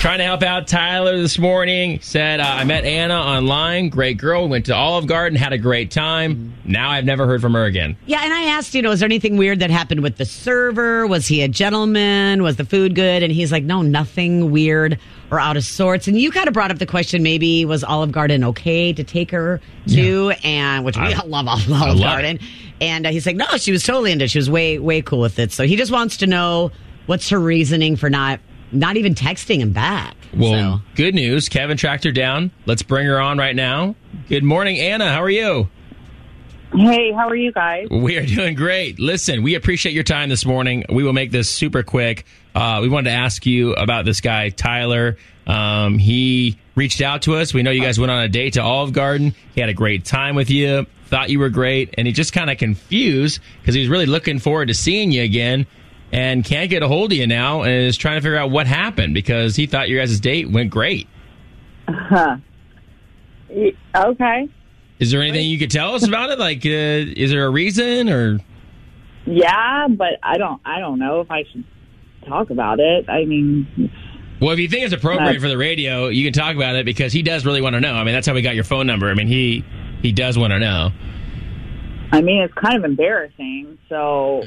[0.00, 2.00] Trying to help out Tyler this morning.
[2.00, 3.90] Said, uh, I met Anna online.
[3.90, 4.48] Great girl.
[4.48, 5.38] Went to Olive Garden.
[5.38, 6.52] Had a great time.
[6.64, 7.96] Now I've never heard from her again.
[8.06, 11.06] Yeah, and I asked, you know, is there anything weird that happened with the server?
[11.06, 12.42] Was he a gentleman?
[12.42, 13.22] Was the food good?
[13.22, 14.98] And he's like, no, nothing weird
[15.30, 16.08] or out of sorts.
[16.08, 19.30] And you kind of brought up the question, maybe was Olive Garden okay to take
[19.30, 20.32] her to?
[20.44, 22.38] And which we I- love Olive, Olive love Garden.
[22.80, 24.24] And uh, he's like, no, she was totally into.
[24.24, 24.30] it.
[24.30, 25.52] She was way way cool with it.
[25.52, 26.72] So he just wants to know
[27.06, 28.40] what's her reasoning for not
[28.72, 30.14] not even texting him back.
[30.34, 31.48] Well, good news.
[31.48, 32.52] Kevin tracked her down.
[32.66, 33.96] Let's bring her on right now.
[34.28, 35.10] Good morning, Anna.
[35.10, 35.68] How are you?
[36.72, 37.88] Hey, how are you guys?
[37.90, 39.00] We are doing great.
[39.00, 40.84] Listen, we appreciate your time this morning.
[40.88, 42.24] We will make this super quick.
[42.54, 45.16] Uh, we wanted to ask you about this guy, Tyler.
[45.46, 47.54] Um, he reached out to us.
[47.54, 49.34] We know you guys went on a date to Olive Garden.
[49.54, 52.50] He had a great time with you, thought you were great, and he just kind
[52.50, 55.66] of confused because he was really looking forward to seeing you again
[56.12, 58.66] and can't get a hold of you now and is trying to figure out what
[58.66, 61.06] happened because he thought your guys' date went great.
[61.88, 62.36] Huh.
[63.94, 64.48] Okay.
[64.98, 66.38] Is there anything you could tell us about it?
[66.38, 68.38] Like, uh, is there a reason or?
[69.26, 70.60] Yeah, but I don't.
[70.64, 71.64] I don't know if I should
[72.26, 73.08] talk about it.
[73.08, 73.90] I mean,
[74.40, 76.84] Well, if you think it's appropriate Uh, for the radio, you can talk about it
[76.86, 77.94] because he does really want to know.
[77.94, 79.10] I mean, that's how we got your phone number.
[79.10, 79.64] I mean, he
[80.02, 80.90] he does want to know.
[82.12, 83.78] I mean, it's kind of embarrassing.
[83.88, 84.44] So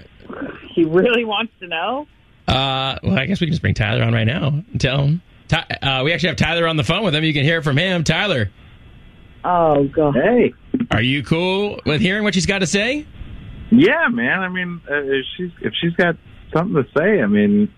[0.74, 2.08] he really wants to know.
[2.48, 5.22] Uh, well, I guess we can just bring Tyler on right now and tell him.
[5.48, 7.24] Ty- uh, we actually have Tyler on the phone with him.
[7.24, 8.04] You can hear from him.
[8.04, 8.50] Tyler,
[9.46, 10.16] Oh god.
[10.16, 10.54] Hey.
[10.92, 13.06] are you cool with hearing what she's got to say?
[13.72, 14.40] Yeah, man.
[14.40, 16.16] I mean, uh, if she's if she's got
[16.54, 17.74] something to say, I mean,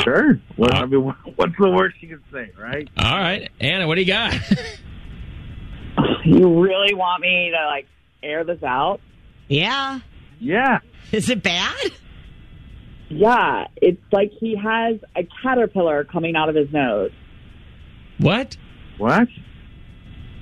[0.00, 0.40] sure.
[0.56, 1.02] What, I mean,
[1.36, 2.88] what's the worst you can say, right?
[2.96, 4.34] All right, Anna, what do you got?
[6.26, 7.86] You really want me to like
[8.20, 9.00] air this out?
[9.48, 10.00] Yeah.
[10.40, 10.80] Yeah.
[11.12, 11.92] Is it bad?
[13.08, 17.12] Yeah, it's like he has a caterpillar coming out of his nose.
[18.18, 18.56] What?
[18.98, 19.28] What?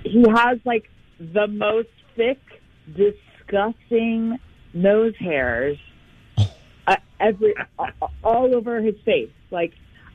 [0.05, 0.89] He has like
[1.21, 2.41] the most thick,
[2.97, 4.39] disgusting
[4.73, 5.77] nose hairs
[6.87, 7.91] uh, every uh,
[8.23, 9.31] all over his face.
[9.51, 9.73] Like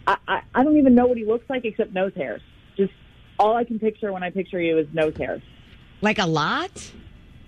[0.07, 2.41] I, I, I don't even know what he looks like except nose hairs.
[2.77, 2.93] Just
[3.37, 5.41] all I can picture when I picture you is nose hairs.
[6.01, 6.91] Like a lot?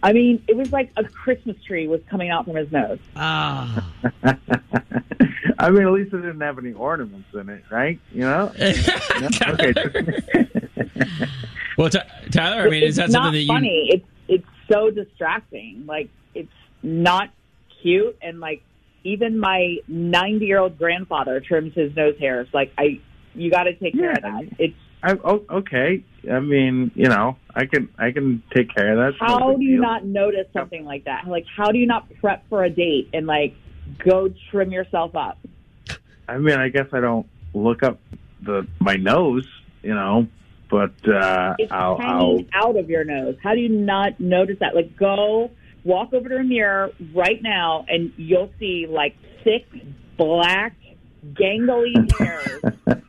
[0.04, 2.98] I mean, it was like a Christmas tree was coming out from his nose.
[3.16, 3.94] Oh.
[5.60, 8.00] I mean, at least it didn't have any ornaments in it, right?
[8.12, 8.52] You know?
[9.44, 9.74] Okay.
[11.78, 13.48] Well, Ty- Tyler, I mean, is that it's something not that you?
[13.48, 13.90] funny.
[13.92, 15.86] It's it's so distracting.
[15.86, 16.52] Like it's
[16.84, 17.30] not
[17.82, 18.62] cute, and like
[19.04, 22.48] even my ninety year old grandfather trims his nose hairs.
[22.54, 23.00] Like I,
[23.34, 24.44] you got to take care of that.
[24.60, 26.04] It's I, oh, okay.
[26.32, 29.10] I mean, you know, I can I can take care of that.
[29.10, 29.82] It's how do you deal.
[29.82, 31.28] not notice something like that?
[31.28, 33.56] Like how do you not prep for a date and like
[33.98, 35.40] go trim yourself up?
[36.28, 38.00] I mean, I guess I don't look up
[38.42, 39.48] the my nose,
[39.82, 40.28] you know,
[40.70, 43.36] but uh, It's I'll, I'll out of your nose.
[43.44, 44.76] How do you not notice that?
[44.76, 45.52] Like, go
[45.84, 49.66] walk over to a mirror right now, and you'll see like thick,
[50.18, 50.76] black,
[51.34, 52.62] gangly hairs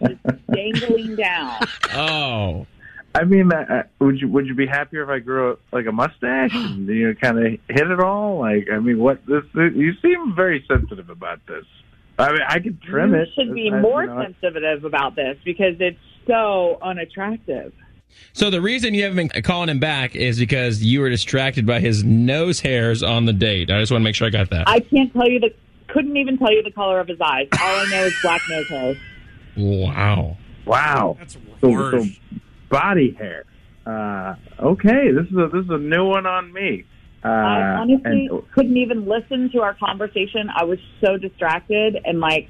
[0.06, 1.60] just dangling down.
[1.94, 2.66] Oh.
[3.14, 6.54] I mean, uh, would you would you be happier if I grew like a mustache
[6.54, 8.38] and you know kind of hit it all?
[8.38, 9.44] Like, I mean, what this?
[9.54, 11.66] You seem very sensitive about this.
[12.18, 13.28] I mean, I could trim you it.
[13.34, 17.74] should be I- you more know, sensitive about this because it's so unattractive.
[18.32, 21.80] So the reason you haven't been calling him back is because you were distracted by
[21.80, 23.70] his nose hairs on the date.
[23.70, 24.68] I just want to make sure I got that.
[24.68, 25.54] I can't tell you the
[25.88, 27.48] couldn't even tell you the color of his eyes.
[27.52, 28.96] All I know is black nose hairs.
[29.56, 30.38] Wow.
[30.64, 31.16] Wow.
[31.18, 32.06] That's so, so
[32.70, 33.44] body hair.
[33.84, 36.84] Uh, okay, this is a this is a new one on me.
[37.24, 40.48] Uh, I honestly and- couldn't even listen to our conversation.
[40.54, 42.48] I was so distracted and like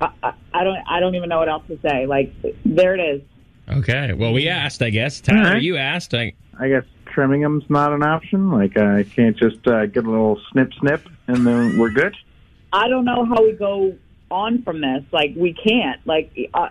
[0.00, 2.06] I, I, I don't I don't even know what else to say.
[2.06, 2.32] Like
[2.64, 3.22] there it is.
[3.68, 4.12] Okay.
[4.12, 5.20] Well, we asked, I guess.
[5.20, 5.62] Tyler, All right.
[5.62, 6.14] you asked.
[6.14, 8.50] I, I guess trimming them's not an option.
[8.50, 12.14] Like I can't just uh, get a little snip snip and then we're good.
[12.72, 13.96] I don't know how we go
[14.30, 15.04] on from this.
[15.12, 16.04] Like we can't.
[16.06, 16.68] Like uh,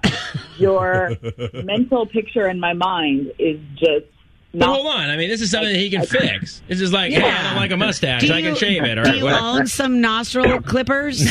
[0.57, 1.17] your
[1.63, 4.05] mental picture in my mind is just
[4.53, 5.09] but hold on.
[5.09, 6.61] I mean, this is something that he can fix.
[6.67, 8.21] This is like, hey, I don't like a mustache.
[8.21, 9.43] Do I can shave it or Do you whatever.
[9.43, 11.25] own some nostril clippers?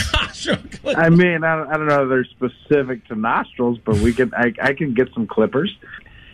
[0.96, 4.32] I mean, I don't, I don't know if they're specific to nostrils, but we can.
[4.34, 5.74] I, I can get some clippers.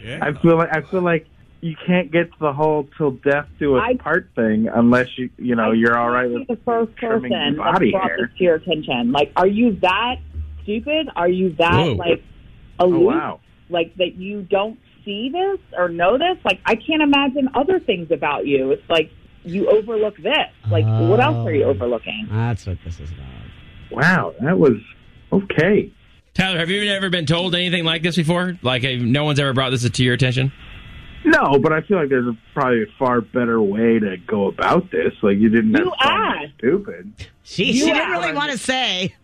[0.02, 0.18] Yeah.
[0.22, 1.26] I feel like I feel like
[1.60, 5.56] you can't get to the whole till death do us part thing unless you you
[5.56, 8.18] know you're all right with the first person your that body brought hair.
[8.28, 9.10] this to your attention.
[9.10, 10.16] Like, are you that
[10.62, 11.08] stupid?
[11.16, 11.92] Are you that Whoa.
[11.94, 12.22] like
[12.78, 13.06] Oh aloof?
[13.08, 13.40] wow!
[13.70, 16.36] Like that you don't see this or know this?
[16.44, 18.70] Like, I can't imagine other things about you.
[18.72, 19.10] It's like
[19.44, 20.36] you overlook this.
[20.70, 21.70] Like, what else are you Oh.
[21.70, 22.28] overlooking?
[22.30, 23.26] That's what this is about.
[23.90, 24.74] wow, that was
[25.32, 25.90] okay.
[26.34, 28.58] Tyler, have you ever been told anything like this before?
[28.62, 30.52] Like, no one's ever brought this to your attention?
[31.24, 34.90] No, but I feel like there's a, probably a far better way to go about
[34.92, 35.12] this.
[35.22, 36.52] Like you didn't have You to call me asked.
[36.58, 37.12] stupid.
[37.42, 39.14] She, she didn't really want to say.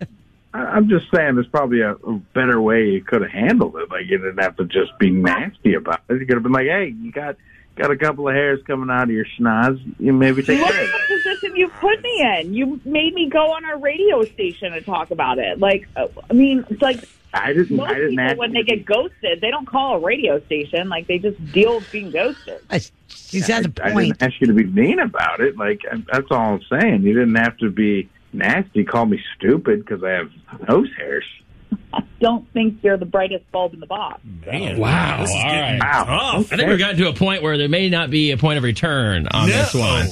[0.54, 3.90] I- I'm just saying, there's probably a, a better way you could have handled it.
[3.90, 6.20] Like you didn't have to just be nasty about it.
[6.20, 7.36] You could have been like, "Hey, you got
[7.76, 9.80] got a couple of hairs coming out of your schnoz.
[9.98, 12.54] You maybe take Look care at the position you put me in.
[12.54, 15.58] You made me go on our radio station and talk about it.
[15.58, 17.76] Like, uh, I mean, it's like I didn't.
[17.76, 20.88] most I didn't people when they get ghosted, they don't call a radio station.
[20.88, 22.60] Like, they just deal with being ghosted.
[23.08, 25.56] She's I, I didn't ask you to be mean about it.
[25.56, 27.02] Like I- that's all I'm saying.
[27.02, 28.84] You didn't have to be nasty.
[28.84, 30.30] Call me stupid because I have
[30.68, 31.24] nose hairs.
[31.94, 34.20] I don't think you're the brightest bulb in the box.
[34.46, 35.20] Man, wow.
[35.20, 35.78] All right.
[35.82, 38.64] I think we've gotten to a point where there may not be a point of
[38.64, 40.06] return on this one.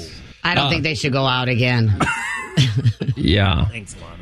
[0.45, 1.99] I don't Uh, think they should go out again.
[3.17, 3.67] Yeah.
[3.67, 4.22] Thanks, Lana.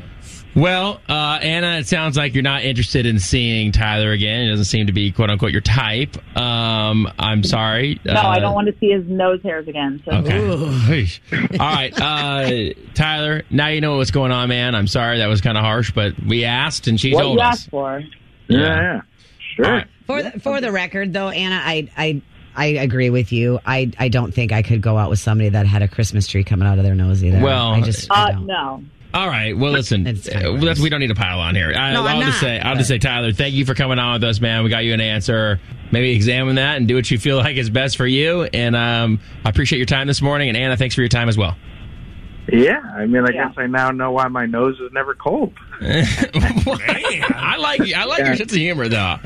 [0.53, 4.41] Well, uh, Anna, it sounds like you're not interested in seeing Tyler again.
[4.47, 6.17] It doesn't seem to be "quote unquote" your type.
[6.37, 7.99] Um, I'm sorry.
[8.03, 10.01] No, I don't want to see his nose hairs again.
[10.03, 10.11] So.
[10.11, 11.07] Okay.
[11.53, 13.43] All right, uh, Tyler.
[13.49, 14.75] Now you know what's going on, man.
[14.75, 17.41] I'm sorry that was kind of harsh, but we asked and she what told you
[17.41, 17.53] us.
[17.61, 18.03] asked for?
[18.49, 19.01] Yeah,
[19.55, 19.85] sure.
[20.05, 22.21] For the, for the record, though, Anna, I I
[22.55, 23.59] I agree with you.
[23.65, 26.43] I I don't think I could go out with somebody that had a Christmas tree
[26.43, 27.39] coming out of their nose either.
[27.39, 28.45] Well, I just I Uh, don't.
[28.47, 28.83] no.
[29.13, 29.57] All right.
[29.57, 30.07] Well, listen.
[30.07, 31.73] uh, that's, we don't need to pile on here.
[31.73, 34.13] I, No, I'm will just say, I'll just say, Tyler, thank you for coming on
[34.13, 34.63] with us, man.
[34.63, 35.59] We got you an answer.
[35.91, 38.43] Maybe examine that and do what you feel like is best for you.
[38.43, 40.47] And um, I appreciate your time this morning.
[40.47, 41.57] And Anna, thanks for your time as well.
[42.51, 45.53] Yeah, I mean, I guess I now know why my nose is never cold.
[45.81, 49.17] I like I like your sense of humor, though.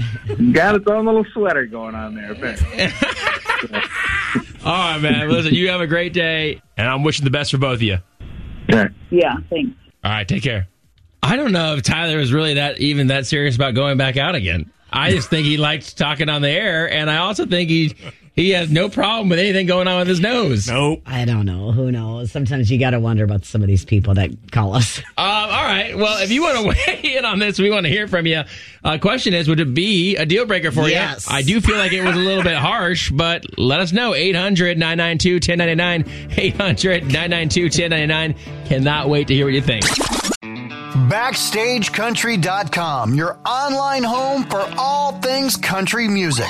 [0.52, 2.34] Got its own little sweater going on there.
[2.34, 2.84] apparently.
[4.66, 5.30] All right, man.
[5.30, 7.98] Listen, you have a great day, and I'm wishing the best for both of you.
[8.70, 9.78] Yeah, thanks.
[10.04, 10.68] All right, take care.
[11.24, 14.36] I don't know if Tyler is really that even that serious about going back out
[14.36, 14.72] again.
[14.92, 17.96] I just think he likes talking on the air, and I also think he
[18.36, 20.68] he has no problem with anything going on with his nose.
[20.68, 21.02] Nope.
[21.06, 21.72] I don't know.
[21.72, 22.32] Who knows?
[22.32, 25.02] Sometimes you got to wonder about some of these people that call us.
[25.18, 25.98] Um, all right.
[25.98, 26.68] Well, if you want to
[27.04, 28.44] weigh in on this, we want to hear from you.
[28.84, 30.90] Uh, question is, would it be a deal breaker for you?
[30.90, 31.30] Yes.
[31.30, 31.36] you?
[31.36, 34.14] I do feel like it was a little bit harsh, but let us know.
[34.14, 36.32] 800 992 1099.
[36.38, 38.36] 800 992 1099.
[38.66, 39.86] Cannot wait to hear what you think.
[41.10, 46.50] BackstageCountry.com, your online home for all things country music.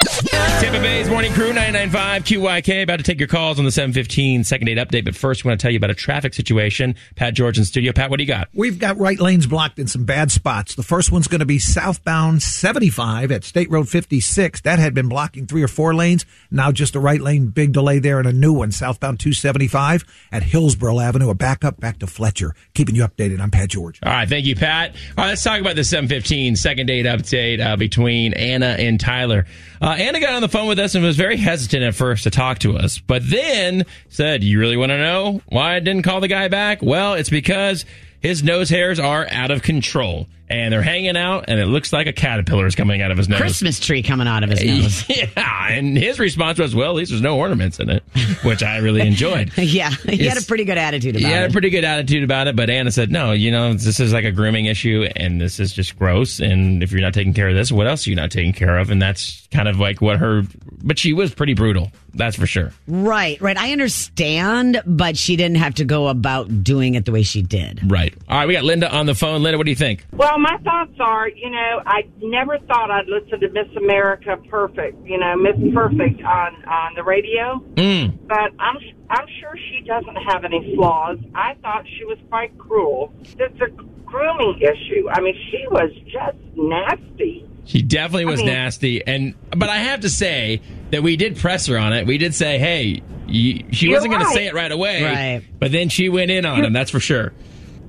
[0.00, 4.66] Tampa Bay's Morning Crew 995 QYK about to take your calls on the 715 second
[4.66, 5.06] date update.
[5.06, 6.96] But first, we want to tell you about a traffic situation.
[7.14, 7.92] Pat George in studio.
[7.92, 8.48] Pat, what do you got?
[8.52, 10.74] We've got right lanes blocked in some bad spots.
[10.74, 14.60] The first one's going to be southbound 75 at State Road 56.
[14.62, 16.26] That had been blocking three or four lanes.
[16.50, 20.42] Now just a right lane, big delay there, and a new one southbound 275 at
[20.42, 21.30] Hillsborough Avenue.
[21.30, 22.54] A backup back to Fletcher.
[22.74, 23.40] Keeping you updated.
[23.40, 23.98] I'm Pat George.
[24.02, 24.90] All right, thank you, Pat.
[25.16, 29.46] All right, let's talk about the 715 second date update uh, between Anna and Tyler.
[29.80, 32.24] Uh, Uh, Anna got on the phone with us and was very hesitant at first
[32.24, 36.02] to talk to us, but then said, You really want to know why I didn't
[36.02, 36.82] call the guy back?
[36.82, 37.86] Well, it's because
[38.20, 42.06] his nose hairs are out of control and they're hanging out, and it looks like
[42.06, 43.40] a caterpillar is coming out of his nose.
[43.40, 45.04] Christmas tree coming out of his nose.
[45.36, 48.02] Yeah, and his response was, "Well, at least there's no ornaments in it,"
[48.42, 49.50] which I really enjoyed.
[49.58, 51.50] yeah, he had a pretty good attitude about He had it.
[51.50, 54.24] a pretty good attitude about it, but Anna said, "No, you know, this is like
[54.24, 56.38] a grooming issue, and this is just gross.
[56.40, 58.78] And if you're not taking care of this, what else are you not taking care
[58.78, 60.42] of?" And that's kind of like what her.
[60.82, 62.72] But she was pretty brutal, that's for sure.
[62.86, 63.56] Right, right.
[63.56, 67.80] I understand, but she didn't have to go about doing it the way she did.
[67.90, 68.14] Right.
[68.28, 69.42] All right, we got Linda on the phone.
[69.42, 70.04] Linda, what do you think?
[70.12, 75.06] Well, my thoughts are, you know, I never thought I'd listen to Miss America Perfect,
[75.06, 78.18] you know, Miss Perfect on on the radio, Mm.
[78.26, 78.76] but I'm
[79.10, 81.18] I'm sure she doesn't have any flaws.
[81.34, 83.12] I thought she was quite cruel.
[83.38, 83.68] It's a
[84.04, 85.08] grooming issue.
[85.10, 87.44] I mean, she was just nasty.
[87.64, 90.60] She definitely was I mean- nasty, and but I have to say
[90.92, 92.06] that we did press her on it.
[92.06, 95.42] We did say, "Hey," you, she wasn't going to say it right away, Right.
[95.58, 96.72] But then she went in on him.
[96.72, 97.32] That's for sure.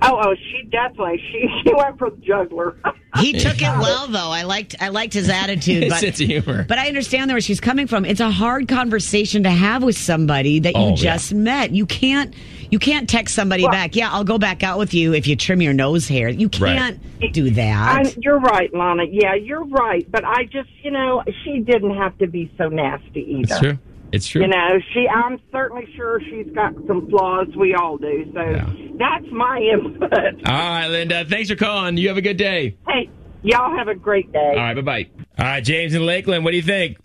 [0.02, 2.76] Oh, oh, she definitely she she went for the juggler.
[3.18, 4.30] He took it well, though.
[4.30, 5.84] I liked I liked his attitude.
[5.86, 6.66] His but, sense of humor.
[6.68, 8.06] But I understand where she's coming from.
[8.06, 10.96] It's a hard conversation to have with somebody that you Oh, yeah.
[10.96, 11.72] just met.
[11.72, 12.36] You can't
[12.70, 13.96] you can't text somebody back.
[13.96, 16.30] Yeah, I'll go back out with you if you trim your nose hair.
[16.30, 16.78] You Right.
[16.78, 18.06] can't do that.
[18.06, 19.06] I, you're right, Lana.
[19.10, 20.06] Yeah, you're right.
[20.12, 23.40] But I just, you know, she didn't have to be so nasty either.
[23.42, 23.78] It's true.
[24.12, 24.42] It's true.
[24.42, 25.08] You know, she.
[25.08, 27.48] I'm certainly sure she's got some flaws.
[27.58, 28.24] We all do.
[28.34, 30.12] So that's my input.
[30.46, 31.26] All right, Linda.
[31.26, 31.98] Thanks for calling.
[31.98, 32.78] You have a good day.
[32.88, 33.10] Hey,
[33.44, 34.40] y'all have a great day.
[34.52, 35.10] All right, bye bye.
[35.38, 36.46] All right, James in Lakeland.
[36.46, 36.98] What do you think?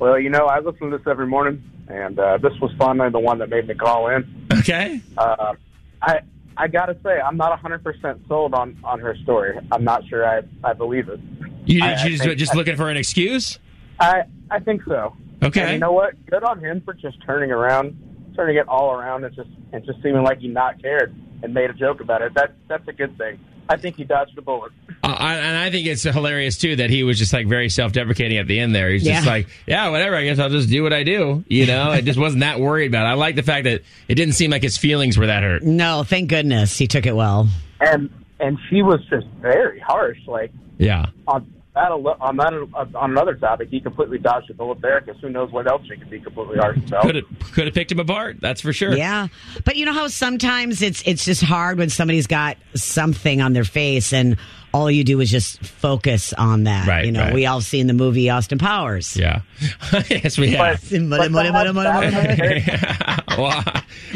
[0.00, 3.18] Well, you know, I listen to this every morning, and uh, this was finally the
[3.20, 4.48] one that made me call in.
[4.52, 5.00] Okay.
[5.16, 5.54] Uh,
[6.02, 6.20] I
[6.56, 9.56] I gotta say, I'm not 100 percent sold on on her story.
[9.70, 11.20] I'm not sure I I believe it.
[11.66, 13.58] You, I- I you just, think- just looking for an excuse?
[14.00, 15.14] I I think so.
[15.42, 15.60] Okay.
[15.62, 16.14] And you know what?
[16.26, 17.96] Good on him for just turning around,
[18.34, 21.70] turning it all around, and just and just seeming like he not cared and made
[21.70, 22.34] a joke about it.
[22.34, 23.38] That that's a good thing.
[23.70, 24.72] I think he dodged a bullet.
[25.04, 28.38] Uh, I, and I think it's hilarious too that he was just like very self-deprecating
[28.38, 28.88] at the end there.
[28.90, 30.16] He's just like, yeah, whatever.
[30.16, 31.44] I guess I'll just do what I do.
[31.48, 33.10] You know, I just wasn't that worried about it.
[33.10, 35.62] I like the fact that it didn't seem like his feelings were that hurt.
[35.62, 37.46] no, thank goodness he took it well.
[37.80, 38.08] And
[38.40, 40.18] and she was just very harsh.
[40.26, 41.06] Like Yeah.
[41.26, 42.52] on that al- on that
[42.94, 45.96] on another topic, he completely dodged a bullet there because who knows what else she
[45.96, 47.02] could be completely harsh about.
[47.02, 48.38] Could have could have picked him apart.
[48.40, 48.96] That's for sure.
[48.96, 49.28] Yeah,
[49.64, 53.64] but you know how sometimes it's it's just hard when somebody's got something on their
[53.64, 54.36] face and
[54.74, 56.86] all you do is just focus on that.
[56.86, 57.34] Right, You know, right.
[57.34, 59.16] we all seen the movie Austin Powers.
[59.16, 59.40] Yeah.
[60.10, 60.82] yes, we have.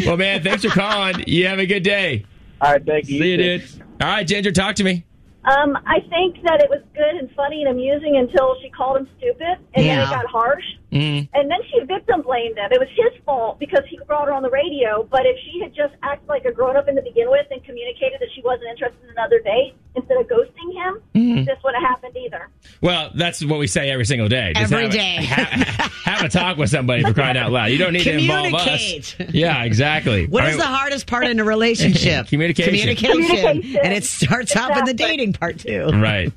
[0.05, 1.25] Well, man, thanks for calling.
[1.27, 2.25] You have a good day.
[2.61, 3.19] All right, thank you.
[3.21, 3.63] See you, dude.
[4.01, 5.05] All right, Ginger, talk to me.
[5.45, 9.09] Um, I think that it was good and funny and amusing until she called him
[9.19, 10.65] stupid, and then it got harsh.
[10.93, 11.29] Mm.
[11.33, 12.71] And then she victim blamed him.
[12.71, 15.03] It was his fault because he brought her on the radio.
[15.11, 17.65] But if she had just acted like a grown up in the begin with and
[17.65, 21.47] communicated that she wasn't interested in another date instead of ghosting him, Mhm.
[21.47, 22.49] this would have happened either.
[22.83, 24.53] Well, that's what we say every single day.
[24.55, 25.17] Every have, day.
[25.25, 27.67] ha- have a talk with somebody for crying out loud.
[27.71, 29.15] You don't need to involve us.
[29.15, 29.35] Communicate.
[29.35, 30.27] Yeah, exactly.
[30.33, 30.63] What All is right.
[30.63, 32.29] the hardest part in a relationship?
[32.29, 32.73] Communication.
[32.97, 33.23] Communication.
[33.63, 33.77] Communication.
[33.83, 35.87] And it starts off in the dating part too.
[35.93, 36.33] Right.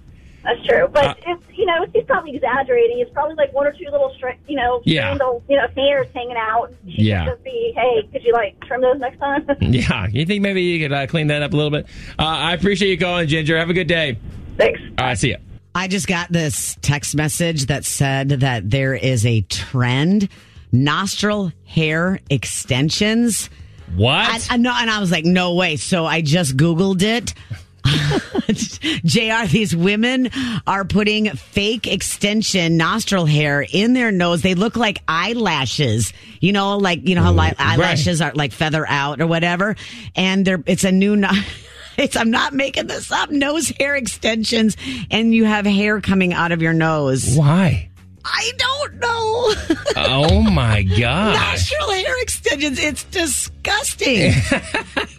[0.45, 0.87] That's true.
[0.93, 2.99] But Uh, it's you know he's probably exaggerating.
[2.99, 5.11] It's probably like one or two little string, you know, Yeah.
[5.13, 6.71] little you know hairs hanging out.
[6.87, 7.25] She Yeah.
[7.25, 9.45] just be, hey, could you like trim those next time?
[9.61, 10.07] Yeah.
[10.11, 11.87] You think maybe you could uh, clean that up a little bit?
[12.19, 13.57] Uh, I appreciate you calling, Ginger.
[13.57, 14.17] Have a good day.
[14.57, 14.79] Thanks.
[14.97, 15.37] All right, see ya.
[15.73, 20.29] I just got this text message that said that there is a trend
[20.71, 23.49] nostril hair extensions.
[23.95, 24.13] What?
[24.15, 25.75] I, I know, and I was like, no way.
[25.75, 27.33] So I just Googled it.
[29.05, 30.29] JR, these women
[30.67, 34.41] are putting fake extension nostril hair in their nose.
[34.41, 36.13] They look like eyelashes.
[36.39, 39.75] You know, like, you know how li- eyelashes are like feather out or whatever.
[40.15, 41.31] And they're, it's a new, no-
[41.97, 43.29] it's, I'm not making this up.
[43.31, 44.77] Nose hair extensions
[45.11, 47.35] and you have hair coming out of your nose.
[47.35, 47.89] Why?
[48.23, 49.53] I don't know.
[49.97, 51.35] Oh my gosh.
[51.71, 52.79] Nostril hair extensions.
[52.79, 54.31] It's disgusting.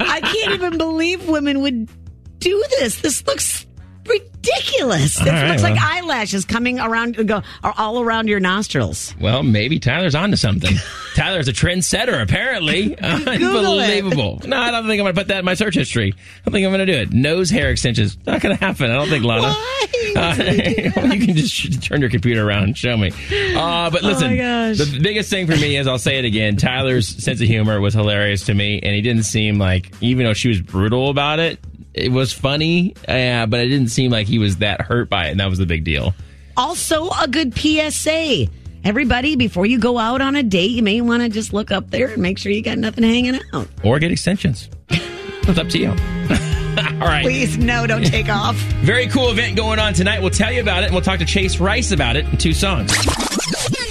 [0.01, 1.89] I can't even believe women would
[2.49, 3.01] do this.
[3.01, 3.67] This looks
[4.07, 5.21] ridiculous.
[5.21, 9.15] It right, looks like eyelashes coming around, go are all around your nostrils.
[9.21, 10.77] Well, maybe Tyler's onto something.
[11.17, 12.97] Tyler's a trendsetter, apparently.
[13.03, 14.41] Unbelievable.
[14.45, 16.15] No, I don't think I'm going to put that in my search history.
[16.17, 17.13] I don't think I'm going to do it.
[17.13, 18.17] Nose hair extensions.
[18.27, 18.91] Not going to happen.
[18.91, 19.55] I don't think, Lana.
[20.17, 23.11] Uh, you can just turn your computer around and show me.
[23.55, 24.79] Uh, but Oh, listen, gosh.
[24.79, 26.57] the biggest thing for me is I'll say it again.
[26.57, 30.33] Tyler's sense of humor was hilarious to me, and he didn't seem like, even though
[30.33, 31.59] she was brutal about it,
[31.97, 35.31] it was funny, uh, but it didn't seem like he was that hurt by it,
[35.33, 36.15] and that was the big deal.
[36.57, 38.47] Also, a good PSA.
[38.85, 41.91] Everybody, before you go out on a date, you may want to just look up
[41.91, 43.69] there and make sure you got nothing hanging out.
[43.83, 44.69] Or get extensions.
[44.91, 45.89] it's up to you.
[46.79, 47.23] All right.
[47.25, 48.57] Please, no, don't take off.
[48.83, 50.21] Very cool event going on tonight.
[50.21, 52.53] We'll tell you about it, and we'll talk to Chase Rice about it in two
[52.53, 52.93] songs.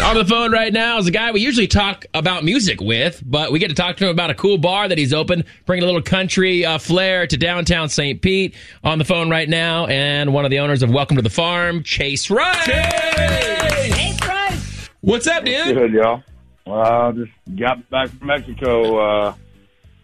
[0.03, 3.51] On the phone right now is a guy we usually talk about music with, but
[3.51, 5.85] we get to talk to him about a cool bar that he's opened, bringing a
[5.85, 8.21] little country uh, flair to downtown St.
[8.21, 8.55] Pete.
[8.83, 11.81] On the phone right now, and one of the owners of Welcome to the Farm,
[11.81, 12.65] Chase Rice.
[12.65, 14.89] Chase Rice.
[15.01, 15.75] What's up, dude?
[15.75, 16.23] Good, y'all.
[16.67, 19.33] Uh, just got back from Mexico uh,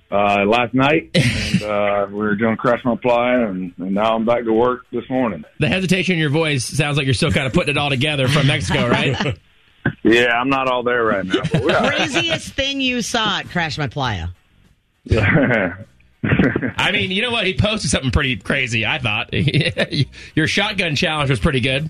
[0.10, 4.26] uh, last night, and uh, we were doing Crash My Playa, and, and now I'm
[4.26, 5.44] back to work this morning.
[5.60, 8.28] The hesitation in your voice sounds like you're still kind of putting it all together
[8.28, 9.38] from Mexico, right?
[10.04, 11.42] Yeah, I'm not all there right now.
[11.52, 11.90] But we are.
[11.96, 14.28] Craziest thing you saw at Crash My Playa.
[16.24, 17.46] I mean, you know what?
[17.48, 19.30] He posted something pretty crazy, I thought.
[20.36, 21.90] Your shotgun challenge was pretty good.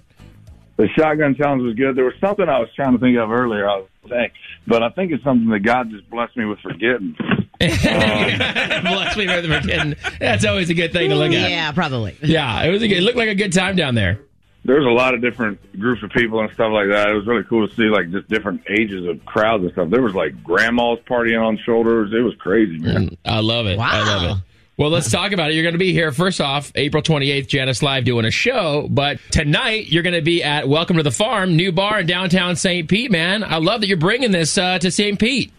[0.78, 1.96] the shotgun challenge was good.
[1.96, 3.70] There was something I was trying to think of earlier.
[3.70, 4.32] I was saying,
[4.68, 7.16] but I think it's something that God just blessed me with forgetting.
[7.60, 9.96] Bless me for forgetting.
[10.20, 11.50] That's always a good thing to look at.
[11.50, 12.16] Yeah, probably.
[12.22, 12.82] Yeah, it was.
[12.82, 14.20] A, good- it looked like a good time down there.
[14.63, 17.10] There was a lot of different groups of people and stuff like that.
[17.10, 19.89] It was really cool to see like just different ages of crowds and stuff.
[19.89, 22.12] There was like grandmas partying on shoulders.
[22.13, 23.17] It was crazy, man.
[23.26, 23.80] I love it.
[23.80, 24.43] I love it.
[24.78, 25.56] Well, let's talk about it.
[25.56, 28.88] You're going to be here first off, April 28th, Jannus Live doing a show.
[28.89, 32.55] But tonight, you're going to be at Welcome to the Farm, new bar in downtown
[32.55, 32.88] St.
[32.88, 33.43] Pete, man.
[33.43, 35.20] I love that you're bringing this uh, to St.
[35.20, 35.51] Pete.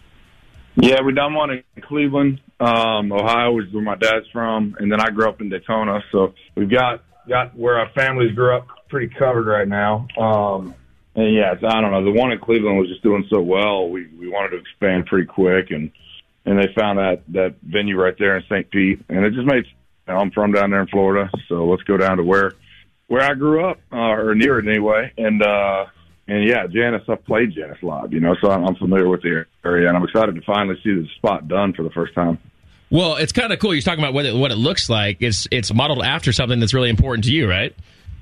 [0.75, 4.91] Yeah, we done one in Cleveland, um, Ohio, which is where my dad's from, and
[4.91, 6.03] then I grew up in Daytona.
[6.11, 10.07] So we've got got where our families grew up pretty covered right now.
[10.15, 10.75] Um,
[11.15, 12.03] and yeah, I don't know.
[12.05, 13.89] The one in Cleveland was just doing so well.
[13.89, 15.91] We we wanted to expand pretty quick, and
[16.45, 18.69] and they found that that venue right there in St.
[18.69, 19.65] Pete, and it just made.
[20.07, 22.53] You know, I'm from down there in Florida, so let's go down to where
[23.07, 25.41] where I grew up, uh, or near it anyway, and.
[25.41, 25.85] uh
[26.25, 29.45] and yeah, Jannus, I've played Jannus live, you know, so I'm, I'm familiar with the
[29.65, 32.39] area, and I'm excited to finally see the spot done for the first time.
[32.89, 33.73] Well, it's kind of cool.
[33.73, 35.17] You're talking about what it, what it looks like.
[35.19, 37.75] It's it's modeled after something that's really important to you, right?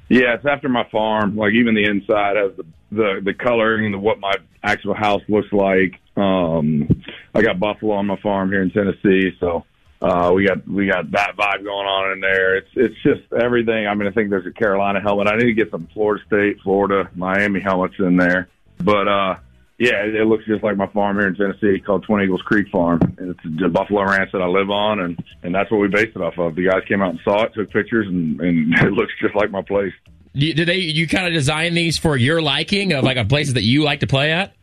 [0.09, 1.35] Yeah, it's after my farm.
[1.35, 4.33] Like even the inside has the the, the coloring and what my
[4.63, 5.99] actual house looks like.
[6.17, 9.65] Um, I got buffalo on my farm here in Tennessee, so
[10.01, 12.57] uh, we got we got that vibe going on in there.
[12.57, 13.87] It's it's just everything.
[13.87, 15.27] I mean, I think there's a Carolina helmet.
[15.27, 18.49] I need to get some Florida State, Florida, Miami helmets in there.
[18.79, 19.35] But uh,
[19.81, 22.99] yeah, it, looks just like my farm here in Tennessee called Twin Eagles Creek Farm.
[23.17, 26.15] And It's the Buffalo Ranch that I live on, and and that's what we based
[26.15, 26.53] it off of.
[26.53, 29.49] The guys came out and saw it, took pictures, and and it looks just like
[29.49, 29.91] my place.
[30.33, 33.55] You, did they you kind of design these for your liking of like of places
[33.55, 34.53] that you like to play at?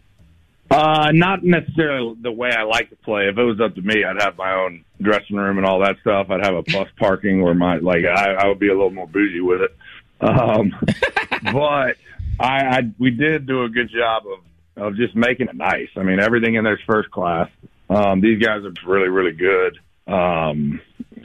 [0.71, 3.27] Uh, not necessarily the way I like to play.
[3.29, 5.97] If it was up to me, I'd have my own dressing room and all that
[6.01, 6.31] stuff.
[6.31, 9.09] I'd have a plus parking where my like I, I would be a little more
[9.09, 9.77] bougie with it.
[10.21, 10.77] Um,
[11.53, 11.97] but
[12.39, 14.45] I, I we did do a good job of
[14.79, 15.89] of just making it nice.
[15.97, 17.49] I mean, everything in there's first class.
[17.91, 20.81] Um, these guys are really really good um,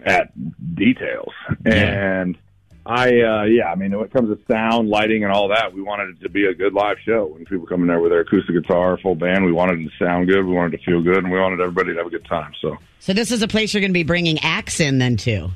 [0.05, 0.31] at
[0.75, 1.33] details
[1.65, 2.37] and.
[2.85, 5.81] I uh yeah, I mean when it comes to sound, lighting and all that, we
[5.81, 7.27] wanted it to be a good live show.
[7.27, 10.05] When people come in there with their acoustic guitar, full band, we wanted it to
[10.05, 12.09] sound good, we wanted it to feel good, and we wanted everybody to have a
[12.09, 12.51] good time.
[12.61, 15.51] So So this is a place you're going to be bringing acts in then too.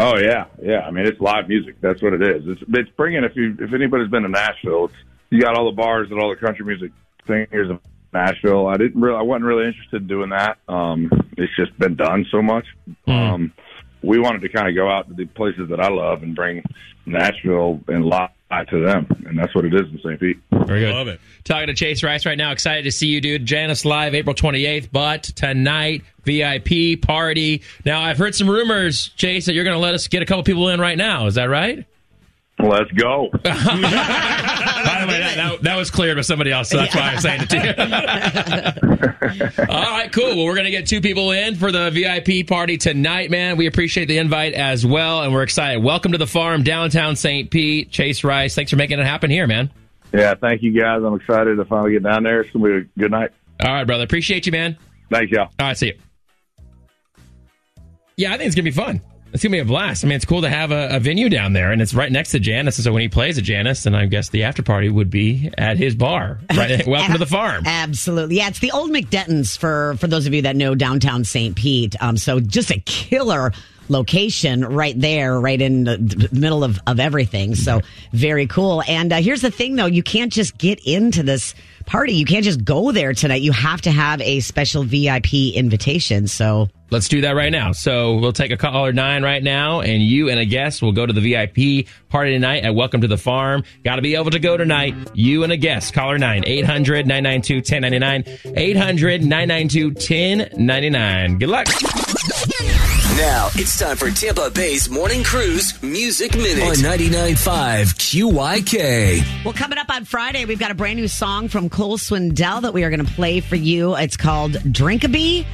[0.00, 0.80] Oh yeah, yeah.
[0.80, 1.80] I mean, it's live music.
[1.80, 2.42] That's what it is.
[2.46, 3.22] It's it's bringing.
[3.22, 4.94] If you if anybody's been to Nashville, it's
[5.30, 6.92] you got all the bars and all the country music
[7.28, 7.80] singers of
[8.12, 8.66] Nashville.
[8.66, 9.16] I didn't really.
[9.16, 10.58] I wasn't really interested in doing that.
[10.68, 12.66] Um, it's just been done so much.
[13.06, 13.52] Um,
[14.02, 16.62] we wanted to kind of go out to the places that I love and bring
[17.06, 18.30] Nashville and live
[18.70, 20.18] to them, and that's what it is in St.
[20.18, 20.38] Pete.
[20.50, 20.94] Very good.
[20.94, 21.20] Love it.
[21.44, 22.52] Talking to Chase Rice right now.
[22.52, 23.44] Excited to see you, dude.
[23.44, 24.88] Jannus Live, April 28th.
[24.90, 27.62] But tonight, VIP party.
[27.84, 30.42] Now, I've heard some rumors, Chase, that you're going to let us get a couple
[30.44, 31.26] people in right now.
[31.26, 31.86] Is that right?
[32.60, 33.30] Let's go.
[33.32, 37.20] By the way, that, that, that was cleared with somebody else, so that's why I'm
[37.20, 37.56] saying it to
[39.56, 39.68] you.
[39.68, 40.36] All right, cool.
[40.36, 43.56] Well, we're going to get two people in for the VIP party tonight, man.
[43.56, 45.82] We appreciate the invite as well, and we're excited.
[45.84, 47.48] Welcome to the farm, downtown St.
[47.48, 47.90] Pete.
[47.92, 49.70] Chase Rice, thanks for making it happen here, man.
[50.12, 51.02] Yeah, thank you guys.
[51.04, 52.40] I'm excited to finally get down there.
[52.40, 53.30] It's gonna be a good night.
[53.60, 54.04] All right, brother.
[54.04, 54.76] Appreciate you, man.
[55.10, 55.50] Thanks, y'all.
[55.60, 55.98] All right, see you.
[58.16, 59.00] Yeah, I think it's gonna be fun.
[59.32, 60.04] It's gonna be a blast.
[60.04, 62.30] I mean, it's cool to have a, a venue down there, and it's right next
[62.30, 62.78] to Jannus.
[62.78, 65.50] And so when he plays at Jannus, and I guess the after party would be
[65.58, 66.40] at his bar.
[66.58, 67.64] Right, welcome to the farm.
[67.66, 68.36] Absolutely.
[68.38, 71.54] Yeah, it's the old McDettons for for those of you that know downtown St.
[71.54, 71.94] Pete.
[72.00, 73.52] Um, so just a killer
[73.88, 77.54] location right there, right in the the middle of, of everything.
[77.54, 77.80] So
[78.12, 78.82] very cool.
[78.88, 81.54] And uh, here's the thing though, you can't just get into this
[81.88, 82.12] party.
[82.12, 83.42] You can't just go there tonight.
[83.42, 86.28] You have to have a special VIP invitation.
[86.28, 87.72] So Let's do that right now.
[87.72, 91.04] So we'll take a caller nine right now, and you and a guest will go
[91.04, 93.62] to the VIP party tonight at Welcome to the Farm.
[93.84, 94.94] Got to be able to go tonight.
[95.12, 95.92] You and a guest.
[95.92, 98.54] Caller nine, 800 992 1099.
[98.56, 101.38] 800 992 1099.
[101.38, 101.66] Good luck.
[103.18, 107.34] Now it's time for Tampa Bay's Morning Cruise Music Minute on 99.5
[107.96, 109.44] QYK.
[109.44, 112.72] Well, coming up on Friday, we've got a brand new song from Cole Swindell that
[112.72, 113.96] we are going to play for you.
[113.96, 115.46] It's called Drinkaby.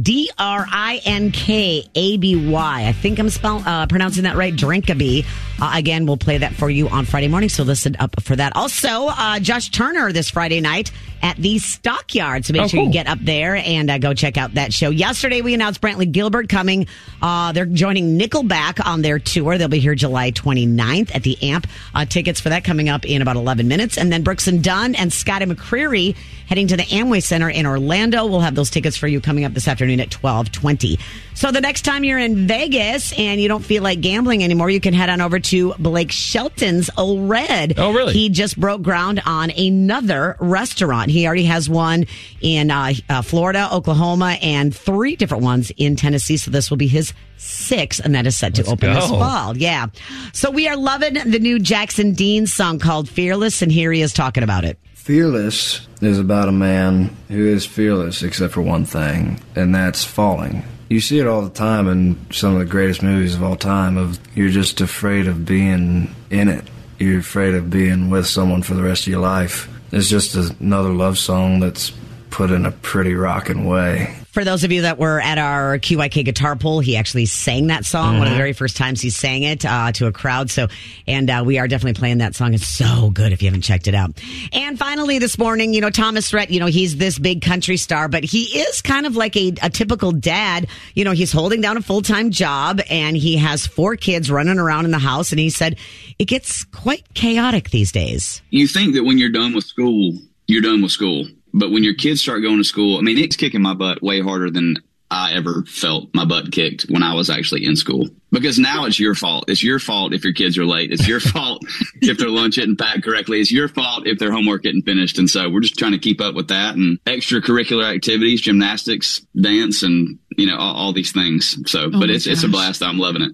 [0.00, 2.88] D R I N K A B Y.
[2.88, 4.52] I think I'm spell, uh, pronouncing that right.
[4.54, 5.24] Drinkaby.
[5.60, 8.56] Uh, again, we'll play that for you on Friday morning, so listen up for that.
[8.56, 10.90] Also, uh, Josh Turner this Friday night
[11.22, 12.44] at the Stockyard.
[12.44, 14.90] So make Oh, sure you get up there and uh, go check out that show.
[14.90, 16.86] Yesterday, we announced Brantley Gilbert coming.
[17.20, 19.58] Uh, they're joining Nickelback on their tour.
[19.58, 21.66] They'll be here July 29th at the AMP.
[21.94, 23.98] Uh, tickets for that coming up in about 11 minutes.
[23.98, 26.16] And then Brooks and Dunn and Scotty McCreery
[26.46, 28.26] heading to the Amway Center in Orlando.
[28.26, 29.72] We'll have those tickets for you coming up this afternoon.
[29.72, 30.98] afternoon at 1220.
[31.34, 34.80] So the next time you're in Vegas and you don't feel like gambling anymore, you
[34.80, 37.78] can head on over to Blake Shelton's Ole Red.
[37.78, 38.12] Oh, really?
[38.12, 41.10] He just broke ground on another restaurant.
[41.12, 42.06] He already has one
[42.40, 46.36] in uh, uh, Florida, Oklahoma, and three different ones in Tennessee.
[46.36, 49.18] So this will be his sixth, and that is set to Let's open this go.
[49.18, 49.56] fall.
[49.56, 49.86] Yeah.
[50.32, 54.12] So we are loving the new Jackson Dean song called Fearless, and here he is
[54.12, 54.78] talking about it.
[54.94, 60.62] Fearless is about a man who is fearless except for one thing, and that's falling.
[60.88, 63.96] You see it all the time in some of the greatest movies of all time
[63.96, 66.64] of you're just afraid of being in it.
[66.98, 69.68] You're afraid of being with someone for the rest of your life.
[69.92, 71.92] It's just another love song that's
[72.30, 74.21] put in a pretty rocking way.
[74.32, 77.84] For those of you that were at our QYK guitar pull, he actually sang that
[77.84, 78.38] song one of the Mhm.
[78.38, 80.50] very first times he sang it uh, to a crowd.
[80.50, 80.68] So,
[81.06, 82.54] and uh, we are definitely playing that song.
[82.54, 84.12] It's so good if you haven't checked it out.
[84.54, 88.08] And finally, this morning, you know, Thomas Rhett, you know, he's this big country star,
[88.08, 90.66] but he is kind of like a, a typical dad.
[90.94, 94.58] You know, he's holding down a full time job and he has four kids running
[94.58, 95.32] around in the house.
[95.32, 95.76] And he said
[96.18, 98.40] it gets quite chaotic these days.
[98.48, 100.14] you think that when you're done with school,
[100.46, 101.26] you're done with school.
[101.52, 104.20] But when your kids start going to school, I mean, it's kicking my butt way
[104.20, 104.76] harder than
[105.12, 108.08] I ever felt my butt kicked when I was actually in school.
[108.30, 109.44] Because now it's your fault.
[109.46, 110.90] It's your fault if your kids are late.
[110.90, 111.62] It's your fault
[112.00, 113.38] if their lunch isn't packed correctly.
[113.38, 115.18] It's your fault if their homework isn't finished.
[115.18, 119.82] And so we're just trying to keep up with that and extracurricular activities, gymnastics, dance,
[119.82, 121.58] and you know all, all these things.
[121.70, 122.82] So, Oh but it's it's a blast.
[122.82, 123.32] I'm loving it.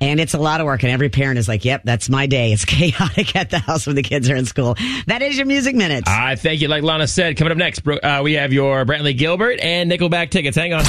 [0.00, 2.52] And it's a lot of work, and every parent is like, "Yep, that's my day.
[2.52, 4.76] It's chaotic at the house when the kids are in school."
[5.06, 6.08] That is your music minutes.
[6.08, 6.68] I thank you.
[6.68, 10.56] Like Lana said, coming up next, uh, we have your Brantley Gilbert and Nickelback tickets.
[10.56, 10.84] Hang on.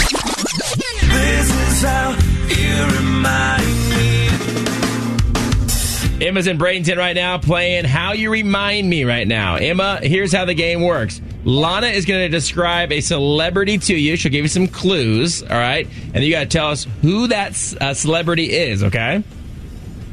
[6.19, 9.55] Emma's in Bradenton right now playing How You Remind Me right now.
[9.55, 11.21] Emma, here's how the game works.
[11.43, 14.17] Lana is going to describe a celebrity to you.
[14.17, 15.87] She'll give you some clues, all right?
[16.15, 19.23] And you got to tell us who that uh, celebrity is, okay?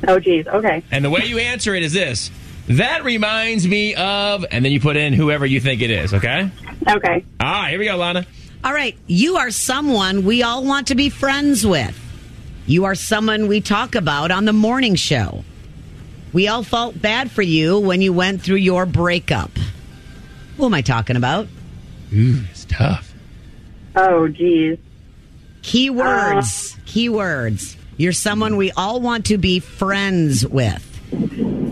[0.06, 0.46] Oh, geez.
[0.46, 0.82] Okay.
[0.90, 2.30] And the way you answer it is this
[2.68, 6.50] That reminds me of, and then you put in whoever you think it is, okay?
[6.86, 7.24] Okay.
[7.40, 8.26] All right, here we go, Lana.
[8.62, 11.98] All right, you are someone we all want to be friends with.
[12.66, 15.44] You are someone we talk about on the morning show.
[16.34, 19.52] We all felt bad for you when you went through your breakup.
[20.56, 21.46] Who am I talking about?
[22.12, 23.14] Ooh, it's tough.
[23.94, 24.78] Oh, geez.
[25.62, 26.76] Keywords.
[26.86, 27.76] Keywords.
[27.96, 30.90] You're someone we all want to be friends with.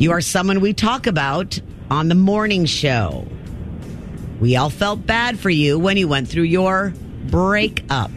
[0.01, 1.61] You are someone we talk about
[1.91, 3.27] on the morning show.
[4.39, 6.95] We all felt bad for you when you went through your
[7.27, 8.13] breakup.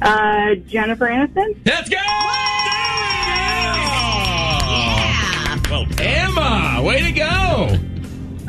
[0.00, 1.58] Uh, Jennifer Aniston?
[1.66, 2.57] Let's go!
[5.86, 7.78] Well, Emma, way to go!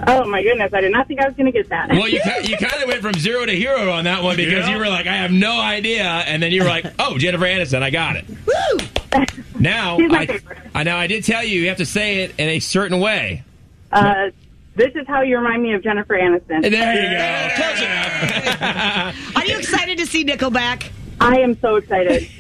[0.07, 0.73] Oh, my goodness.
[0.73, 1.89] I did not think I was going to get that.
[1.89, 4.73] Well, you you kind of went from zero to hero on that one because Yeah.
[4.73, 7.81] you were like, I have no idea, and then you were like, Oh, Jennifer Aniston,
[7.83, 8.25] I got it.
[9.59, 10.39] Now, I,
[10.73, 13.43] I now I did tell you you have to say it in a certain way.
[13.91, 14.29] Uh,
[14.75, 16.61] this is how you remind me of Jennifer Aniston.
[16.61, 17.55] There you go.
[17.55, 19.35] Close enough.
[19.35, 20.89] Are you excited to see Nickelback?
[21.21, 22.23] I am so excited.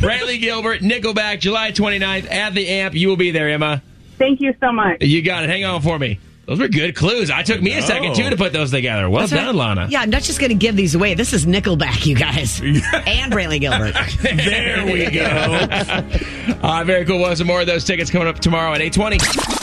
[0.00, 2.94] Brantley Gilbert, Nickelback, July 29th at the Amp.
[2.94, 3.82] You will be there, Emma.
[4.18, 5.02] Thank you so much.
[5.02, 5.50] You got it.
[5.50, 6.18] Hang on for me.
[6.46, 7.28] Those were good clues.
[7.28, 9.10] I took me a second too to put those together.
[9.10, 9.76] Well That's done, right.
[9.76, 9.88] Lana.
[9.90, 11.14] Yeah, I'm not just going to give these away.
[11.14, 12.60] This is Nickelback, you guys.
[12.60, 13.94] and Brantley Gilbert.
[14.22, 15.24] there we go.
[16.62, 17.18] uh, very cool.
[17.18, 19.55] We'll have some more of those tickets coming up tomorrow at 820.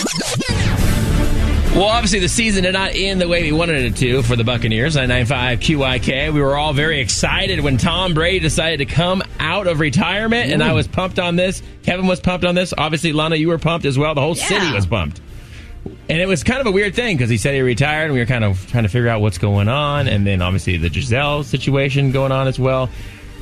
[1.76, 4.44] Well, obviously, the season did not end the way we wanted it to for the
[4.44, 4.96] Buccaneers.
[4.96, 6.32] 995 QYK.
[6.32, 10.62] We were all very excited when Tom Brady decided to come out of retirement, and
[10.62, 11.64] I was pumped on this.
[11.82, 12.76] Kevin was pumped on this.
[12.78, 14.14] Obviously, Lana, you were pumped as well.
[14.14, 15.20] The whole city was pumped.
[16.08, 18.20] And it was kind of a weird thing because he said he retired, and we
[18.20, 20.08] were kind of trying to figure out what's going on.
[20.08, 22.88] And then obviously the Gisele situation going on as well.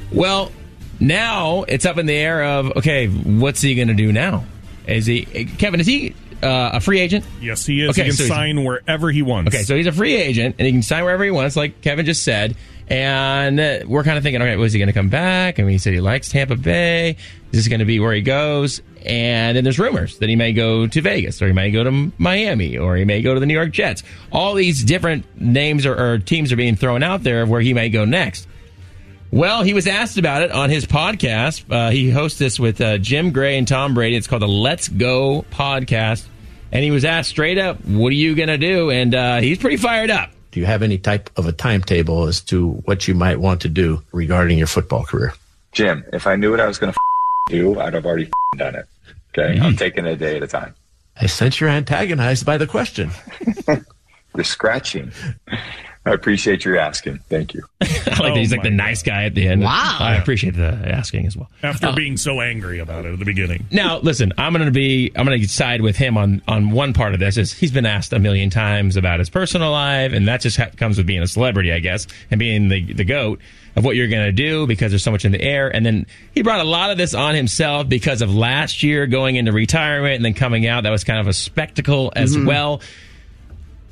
[0.10, 0.54] Well,
[1.02, 4.46] now it's up in the air of okay, what's he going to do now?
[4.88, 5.26] Is he
[5.58, 5.82] Kevin?
[5.82, 7.26] Is he uh, a free agent?
[7.42, 7.92] Yes, he is.
[7.92, 9.54] Okay, he can so sign wherever he wants.
[9.54, 12.06] Okay, so he's a free agent and he can sign wherever he wants, like Kevin
[12.06, 12.56] just said.
[12.90, 15.60] And uh, we're kind of thinking, okay, was he going to come back?
[15.60, 17.12] I mean, he said he likes Tampa Bay.
[17.52, 18.82] Is this going to be where he goes?
[19.06, 22.12] And then there's rumors that he may go to Vegas or he may go to
[22.18, 24.04] Miami or he may go to the New York Jets.
[24.32, 27.74] All these different names or, or teams are being thrown out there of where he
[27.74, 28.48] may go next.
[29.32, 31.64] Well, he was asked about it on his podcast.
[31.72, 34.18] Uh, he hosts this with uh, Jim Gray and Tom Brady.
[34.18, 36.26] It's called the Let's Go podcast.
[36.74, 38.90] And he was asked straight up, what are you going to do?
[38.92, 40.32] And uh, he's pretty fired up.
[40.52, 43.70] Do you have any type of a timetable as to what you might want to
[43.70, 45.34] do regarding your football career?
[45.72, 47.00] Jim, if I knew what I was going to
[47.50, 48.86] do, I'd have already done it.
[49.38, 49.66] Okay, Mm-hmm.
[49.66, 50.76] I'm taking it a day at a time.
[51.20, 53.12] I sense you're antagonized by the question.
[54.34, 55.12] The scratching.
[56.04, 57.20] I appreciate your asking.
[57.30, 57.62] Thank you.
[57.82, 59.62] I like that he's like the nice guy at the end.
[59.62, 59.98] Wow.
[60.00, 61.48] I appreciate the asking as well.
[61.62, 63.68] After Uh, being so angry about it at the beginning.
[63.70, 66.94] Now, listen, I'm going to be, I'm going to side with him on on one
[66.94, 67.38] part of this.
[67.38, 70.72] Is he's been asked a million times about his personal life, and that just ha-
[70.76, 73.40] comes with being a celebrity, I guess, and being the the goat
[73.76, 75.70] of what you're going to do because there's so much in the air.
[75.74, 79.36] And then he brought a lot of this on himself because of last year going
[79.36, 80.82] into retirement and then coming out.
[80.84, 82.44] That was kind of a spectacle as Mm-hmm.
[82.44, 82.48] Mhm.
[82.48, 82.82] well.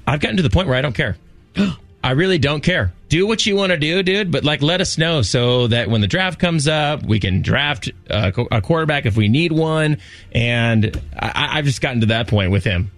[0.07, 1.15] I've gotten to the point where I don't care.
[2.03, 2.93] I really don't care.
[3.09, 6.01] Do what you want to do, dude, but like let us know so that when
[6.01, 9.97] the draft comes up, we can draft a, a quarterback if we need one.
[10.31, 12.91] And I, I've just gotten to that point with him.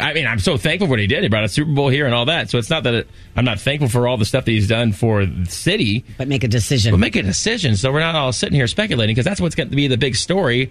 [0.00, 1.22] I mean, I'm so thankful for what he did.
[1.24, 2.50] He brought a Super Bowl here and all that.
[2.50, 4.92] So it's not that it, I'm not thankful for all the stuff that he's done
[4.92, 6.04] for the city.
[6.18, 6.92] But make a decision.
[6.92, 7.76] But make a decision.
[7.76, 10.14] So we're not all sitting here speculating because that's what's going to be the big
[10.14, 10.70] story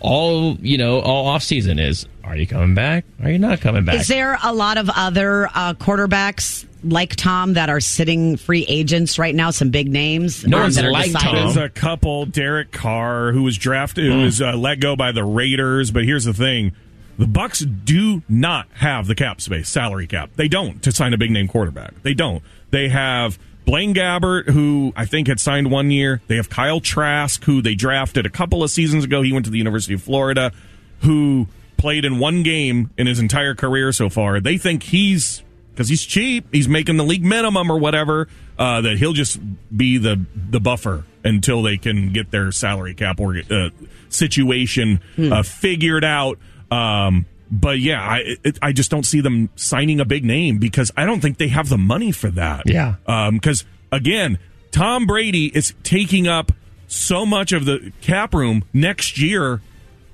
[0.00, 3.04] all, you know, all off season is are you coming back?
[3.22, 3.96] Are you not coming back?
[3.96, 9.18] Is there a lot of other uh, quarterbacks like Tom that are sitting free agents
[9.18, 9.50] right now?
[9.50, 10.44] Some big names.
[10.44, 11.34] um, that are deciding?
[11.34, 12.26] There's a couple.
[12.26, 15.92] Derek Carr, who was drafted, who was uh, let go by the Raiders.
[15.92, 16.72] But here's the thing:
[17.16, 20.30] the Bucs do not have the cap space, salary cap.
[20.34, 22.02] They don't to sign a big name quarterback.
[22.02, 22.42] They don't.
[22.70, 26.22] They have Blaine Gabbert, who I think had signed one year.
[26.28, 29.22] They have Kyle Trask, who they drafted a couple of seasons ago.
[29.22, 30.52] He went to the University of Florida,
[31.00, 34.40] who played in one game in his entire career so far.
[34.40, 35.42] They think he's
[35.72, 38.28] because he's cheap, he's making the league minimum or whatever.
[38.58, 39.38] Uh, that he'll just
[39.76, 43.68] be the the buffer until they can get their salary cap or uh,
[44.08, 46.38] situation uh, figured out.
[46.70, 50.90] Um, but yeah, I it, I just don't see them signing a big name because
[50.96, 52.62] I don't think they have the money for that.
[52.66, 52.96] Yeah.
[53.06, 54.38] Um, because again,
[54.72, 56.52] Tom Brady is taking up
[56.88, 59.60] so much of the cap room next year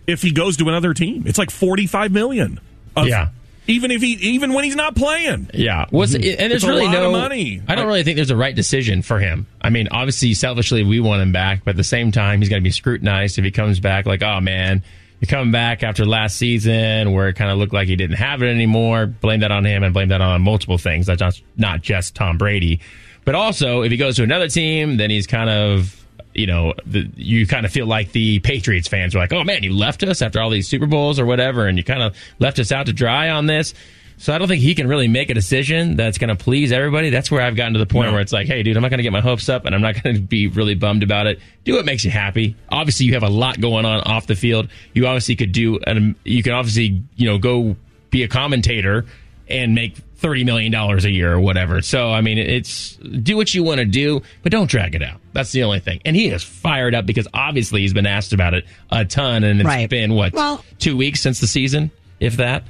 [0.06, 1.24] if he goes to another team.
[1.26, 2.60] It's like forty five million.
[2.96, 3.28] Of, Yeah.
[3.68, 5.48] Even if he, even when he's not playing.
[5.54, 6.16] Yeah, was mhm.
[6.16, 7.62] and It's there's a really no money.
[7.68, 9.46] I don't really think there's a right decision for him.
[9.60, 12.60] I mean, obviously, selfishly, we want him back, but at the same time, he's going
[12.60, 14.04] to be scrutinized if he comes back.
[14.04, 14.82] Like, oh man,
[15.22, 18.42] you're coming back after last season where it kind of looked like he didn't have
[18.42, 19.06] it anymore.
[19.06, 21.06] Blame that on him and blame that on multiple things.
[21.06, 22.80] That's not not just Tom Brady,
[23.24, 25.96] but also if he goes to another team, then he's kind of
[26.34, 29.62] you know, the, you kind of feel like the Patriots fans are like, oh man,
[29.62, 32.58] you left us after all these Super Bowls or whatever, and you kind of left
[32.58, 33.74] us out to dry on this.
[34.22, 37.10] So I don't think he can really make a decision that's going to please everybody.
[37.10, 38.12] That's where I've gotten to the point No.
[38.12, 39.80] where it's like, hey, dude, I'm not going to get my hopes up, and I'm
[39.80, 41.40] not going to be really bummed about it.
[41.64, 42.54] Do what makes you happy.
[42.68, 44.68] Obviously, you have a lot going on off the field.
[44.94, 47.74] You obviously could do, and you can obviously, you know, go
[48.10, 49.06] be a commentator
[49.48, 51.82] and make thirty million dollars a year or whatever.
[51.82, 55.18] So I mean, it's do what you want to do, but don't drag it out.
[55.32, 56.00] That's the only thing.
[56.04, 59.58] And he is fired up because obviously he's been asked about it a ton, and
[59.60, 59.90] it's Right.
[59.90, 62.62] been what Well- two weeks since the season, if that,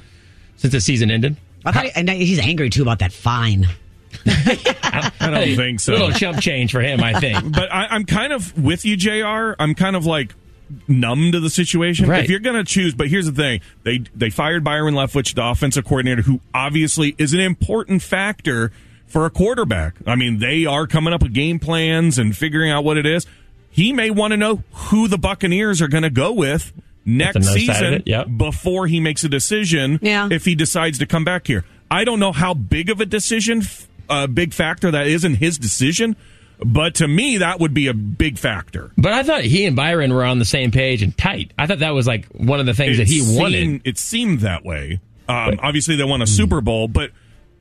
[0.55, 1.37] since the season ended.
[1.65, 3.67] I thought he- and he's angry too about that fine.
[4.25, 5.93] I don't think so.
[5.93, 7.51] A little chump change for him, I think.
[7.55, 9.53] but I, I'm kind of with you, Jr.
[9.59, 10.33] I'm kind of like
[10.87, 12.07] numb to the situation.
[12.07, 12.23] Right.
[12.23, 15.45] If you're going to choose, but here's the thing: they they fired Byron Leftwich, the
[15.45, 18.71] offensive coordinator, who obviously is an important factor
[19.07, 19.95] for a quarterback.
[20.07, 23.25] I mean, they are coming up with game plans and figuring out what it is.
[23.69, 26.71] He may want to know who the Buccaneers are going to go with
[27.05, 28.27] next That's another side of season yep.
[28.37, 29.99] before he makes a decision.
[30.01, 30.29] Yeah.
[30.31, 33.59] If he decides to come back here, I don't know how big of a decision,
[33.59, 36.15] f- a big factor that is in his decision.
[36.65, 38.91] But to me, that would be a big factor.
[38.97, 41.51] But I thought he and Byron were on the same page and tight.
[41.57, 43.59] I thought that was like one of the things that he It wanted.
[43.59, 45.01] Seemed, it seemed that way.
[45.27, 47.11] Um, obviously, they won a Super Bowl, but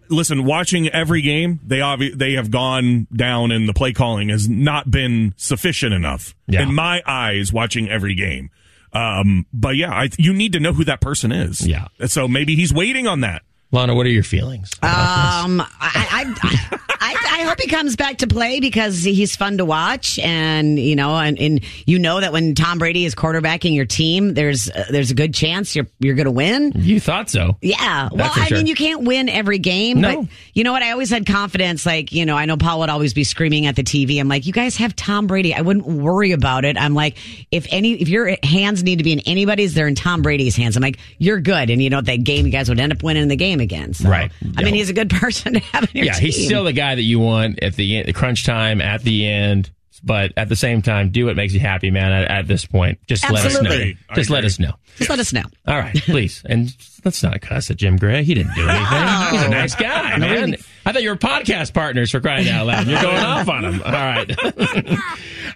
[0.09, 4.49] listen, watching every game, they obvi- they have gone down, and the play calling has
[4.49, 6.63] not been sufficient enough Yeah.
[6.63, 7.53] in my eyes.
[7.53, 8.51] Watching every game,
[8.93, 11.67] um, but yeah, I, you need to know who that person is.
[11.67, 11.89] Yeah.
[12.07, 13.43] so maybe he's waiting on that.
[13.73, 14.71] Lana, what are your feelings?
[14.83, 19.57] Um, I, I, I, I, I hope he comes back to play because he's fun
[19.59, 23.75] to watch, and you know, and, and you know that when Tom Brady is quarterbacking
[23.75, 26.73] your team, there's uh, there's a good chance you're you're going to win.
[26.77, 27.57] You thought so?
[27.63, 28.09] Yeah.
[28.11, 28.59] Well, That's for I sure.
[28.59, 30.23] mean, you can't win every game, No.
[30.23, 30.83] but you know what?
[30.83, 31.87] I always had confidence.
[31.87, 34.21] Like, you know, I know Paul would always be screaming at the TV.
[34.21, 35.55] I'm like, you guys have Tom Brady.
[35.55, 36.77] I wouldn't worry about it.
[36.77, 37.17] I'm like,
[37.51, 40.77] if any, if your hands need to be in anybody's, they're in Tom Brady's hands.
[40.77, 41.71] I'm like, you're good.
[41.71, 43.95] And you know, that game, you guys would end up winning the game again.
[43.95, 44.31] So, Right.
[44.59, 46.27] I mean, he's a good person to have in your yeah, team.
[46.27, 49.27] he's still the guy that you want at the, end, the crunch time at the
[49.27, 49.71] end.
[50.05, 52.11] But at the same time, do what makes you happy, man.
[52.11, 53.71] At, at this point, just let us know.
[53.71, 54.73] I Just let us know.
[54.97, 55.45] Just let us know.
[55.69, 58.25] All right, please, and let's not cuss at Jim Gray.
[58.25, 59.29] He didn't do anything.
[59.31, 60.41] He's a nice guy, No, man.
[60.51, 60.59] really.
[60.85, 62.89] I thought you were podcast partners for crying out loud.
[62.89, 63.81] You're going off on him.
[63.81, 64.37] All right,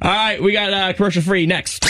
[0.01, 0.41] all right.
[0.41, 1.85] We got uh, commercial free next.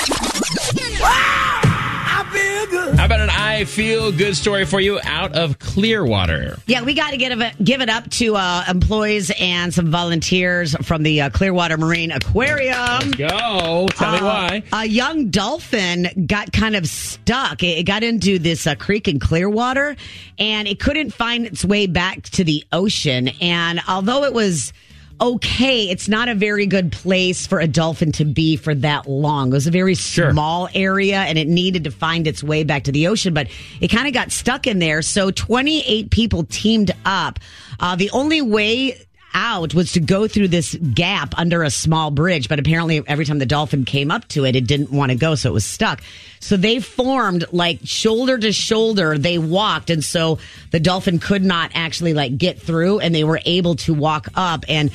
[3.09, 3.21] I feel good.
[3.21, 6.59] How about an I feel good story for you out of Clearwater?
[6.67, 10.75] Yeah, we got to give it, give it up to uh, employees and some volunteers
[10.83, 12.77] from the uh, Clearwater Marine Aquarium.
[12.77, 13.87] Let's Go.
[13.91, 14.63] Tell me Uh, why.
[14.73, 17.63] A young dolphin got kind of stuck.
[17.63, 19.97] It, it got into this uh, creek in Clearwater
[20.39, 23.29] and it couldn't find its way back to the ocean.
[23.41, 24.73] And although it was
[25.21, 29.49] okay, it's not a very good place for a dolphin to be for that long.
[29.49, 32.93] It was a very small area and it needed to find its way back to
[32.93, 33.49] the ocean, but
[33.81, 35.03] it kind of got stuck in there.
[35.03, 37.39] So 28 people teamed up.
[37.81, 39.06] Uh, the only way
[39.37, 43.39] out was to go through this gap under a small bridge, but apparently every time
[43.39, 46.03] the dolphin came up to it, it didn't want to go, so it was stuck.
[46.41, 49.19] So they formed like shoulder to shoulder.
[49.19, 50.39] They walked, and so
[50.71, 54.65] the dolphin could not actually like get through, and they were able to walk up
[54.69, 54.91] and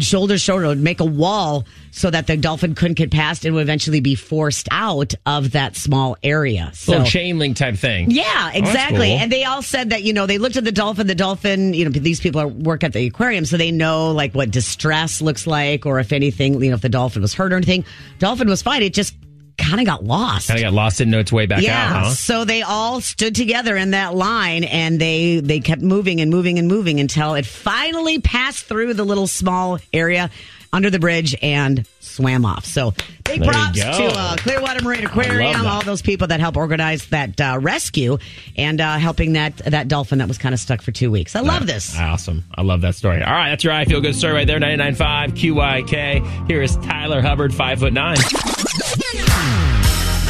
[0.00, 1.64] shoulder to shoulder make a wall
[1.94, 5.76] so that the dolphin couldn't get past and would eventually be forced out of that
[5.76, 6.70] small area.
[6.74, 8.10] So Little chain link type thing.
[8.10, 9.08] yeah, Oh, exactly.
[9.10, 9.18] cool.
[9.18, 11.84] And they all said that, you know, they looked at the dolphin, the dolphin, you
[11.84, 15.46] know, these people are, work at the aquarium, so they know like what distress looks
[15.46, 17.84] like or if anything, you know, if the dolphin was hurt or anything.
[18.18, 18.82] Dolphin was fine.
[18.82, 19.14] It just
[19.56, 20.48] kind of got lost.
[20.48, 21.90] Kind of got lost, didn't know its way back yeah.
[21.98, 22.10] out, huh?
[22.10, 26.58] So they all stood together in that line and they they kept moving and moving
[26.58, 30.28] and moving until it finally passed through the little small area
[30.74, 32.64] under the bridge and swam off.
[32.64, 32.92] So
[33.24, 37.40] big There props to uh, Clearwater Marine Aquarium, all those people that help organize that
[37.40, 38.18] uh, rescue
[38.56, 41.36] and uh, helping that that dolphin that was kind of stuck for two weeks.
[41.36, 41.96] I love this.
[41.96, 42.44] Awesome.
[42.54, 43.22] I love that story.
[43.22, 44.58] All right, that's your I Feel Good story right there.
[44.58, 46.48] 99.5 QYK.
[46.48, 48.16] Here is Tyler Hubbard, five foot nine.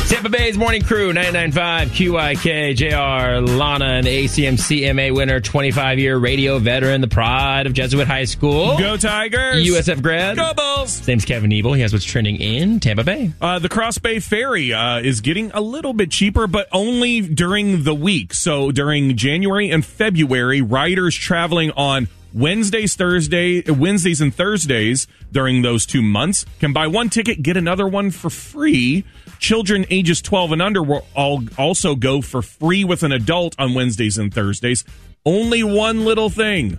[0.09, 6.59] Tampa Bay's morning crew, 99.5 QYK, JR, Lana, an ACM CMA winner, 25 year radio
[6.59, 8.77] veteran, the pride of Jesuit High School.
[8.79, 9.67] Go Tigers!
[9.67, 10.37] USF grad.
[10.37, 10.99] Go Bulls!
[10.99, 11.73] His name's Kevin Evil.
[11.73, 13.33] He has what's trending in Tampa Bay.
[13.41, 17.85] Uh, the Cross Bay Ferry uh, is getting a little bit cheaper, but only during
[17.85, 18.35] the week.
[18.35, 25.87] So during January and February, riders traveling on Wednesdays, Thursday, Wednesdays and Thursdays during those
[25.87, 29.05] two months can buy one ticket, get another one for free.
[29.39, 33.73] Children ages 12 and under will all also go for free with an adult on
[33.75, 34.85] Wednesdays and Thursdays.
[35.25, 36.79] Only one little thing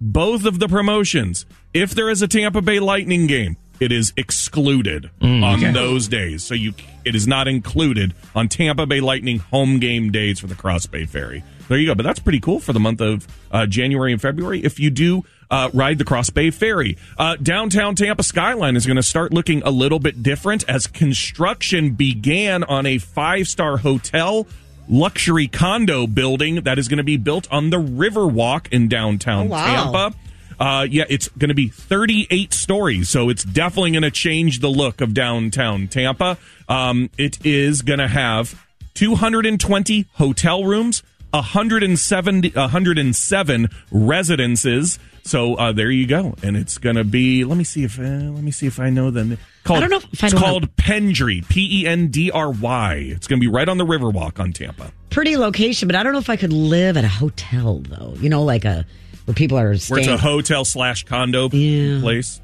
[0.00, 1.44] both of the promotions.
[1.74, 5.72] If there is a Tampa Bay Lightning game, it is excluded Mm, on okay.
[5.72, 6.42] those days.
[6.42, 6.72] So you
[7.04, 11.04] it is not included on Tampa Bay Lightning home game days for the Cross Bay
[11.04, 11.42] Ferry.
[11.68, 11.94] There you go.
[11.94, 14.64] But that's pretty cool for the month of uh, January and February.
[14.64, 18.96] If you do uh, ride the Cross Bay Ferry, uh, downtown Tampa skyline is going
[18.96, 24.46] to start looking a little bit different as construction began on a five star hotel
[24.88, 29.50] luxury condo building that is going to be built on the Riverwalk in downtown Oh,
[29.50, 29.92] wow.
[29.92, 30.18] Tampa.
[30.60, 34.68] Uh, yeah, it's going to be 38 stories, so it's definitely going to change the
[34.68, 36.36] look of downtown Tampa.
[36.68, 38.60] Um, it is going to have
[38.94, 41.02] 220 hotel rooms,
[41.32, 44.98] 170, 107 residences.
[45.24, 47.44] So uh, there you go, and it's going to be.
[47.44, 49.76] Let me see if uh, let me see if I know the called.
[49.78, 52.50] I don't know if I it's know how- called Pendry, P E N D R
[52.50, 52.94] Y.
[53.10, 54.90] It's going to be right on the Riverwalk on Tampa.
[55.10, 58.14] Pretty location, but I don't know if I could live at a hotel though.
[58.18, 58.86] You know, like a
[59.26, 60.08] where people are Where it's staying.
[60.08, 62.40] a hotel slash condo place.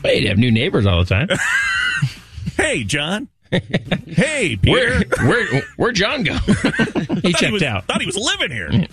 [0.00, 1.28] But you'd have new neighbors all the time.
[2.56, 3.28] hey, John.
[4.06, 5.04] hey, Peter.
[5.18, 6.34] Where, where, where'd John go?
[7.22, 7.84] he checked was, out.
[7.86, 8.86] Thought he was living here.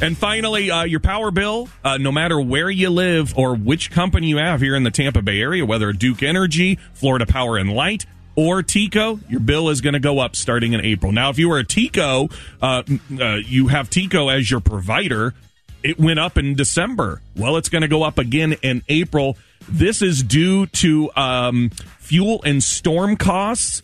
[0.00, 4.28] and finally, uh, your power bill, uh, no matter where you live or which company
[4.28, 8.06] you have here in the Tampa Bay area, whether Duke Energy, Florida Power and Light,
[8.36, 11.10] or TECO, your bill is going to go up starting in April.
[11.10, 12.30] Now, if you were a TECO,
[12.60, 12.82] uh,
[13.18, 15.34] uh, you have TECO as your provider.
[15.82, 17.22] It went up in December.
[17.34, 19.36] Well, it's going to go up again in April.
[19.68, 23.82] This is due to um, fuel and storm costs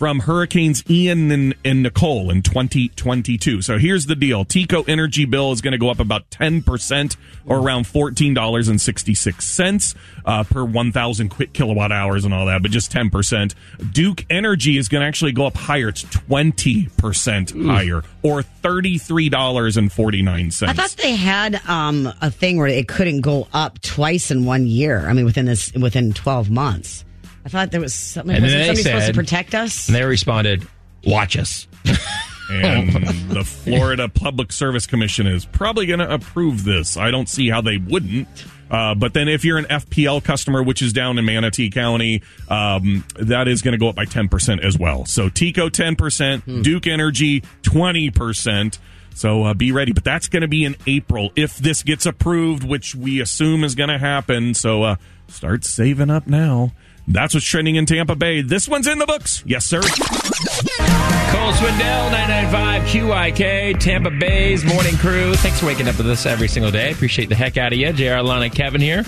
[0.00, 3.60] from Hurricanes Ian and, and Nicole in 2022.
[3.60, 4.46] So here's the deal.
[4.46, 9.94] TECO energy bill is going to go up about 10% or around $14.66
[10.24, 13.54] uh, per 1,000 quick kilowatt hours and all that, but just 10%.
[13.92, 15.90] Duke Energy is going to actually go up higher.
[15.90, 20.66] It's 20% higher or $33.49.
[20.66, 24.66] I thought they had um, a thing where it couldn't go up twice in one
[24.66, 25.06] year.
[25.06, 27.04] I mean, within this within twelve months.
[27.54, 28.34] I thought there was something.
[28.34, 29.88] And was then it they somebody supposed to said- protect us?
[29.88, 30.66] And they responded,
[31.04, 31.66] watch us.
[32.50, 32.92] and
[33.30, 36.96] the Florida Public Service Commission is probably going to approve this.
[36.96, 38.28] I don't see how they wouldn't.
[38.70, 43.04] Uh, but then if you're an FPL customer, which is down in Manatee County, um,
[43.18, 45.04] that is going to go up by 10% as well.
[45.06, 48.78] So TECO 10%, Duke Energy 20%.
[49.14, 49.92] So uh, be ready.
[49.92, 53.74] But that's going to be in April if this gets approved, which we assume is
[53.74, 54.54] going to happen.
[54.54, 54.96] So uh,
[55.28, 56.70] start saving up now.
[57.12, 58.40] That's what's trending in Tampa Bay.
[58.40, 59.42] This one's in the books.
[59.44, 59.80] Yes, sir.
[59.80, 65.34] Cole Swindell, 995 QYK, Tampa Bay's morning crew.
[65.34, 66.92] Thanks for waking up with us every single day.
[66.92, 67.92] Appreciate the heck out of you.
[67.92, 69.04] JR, Lana, Kevin here.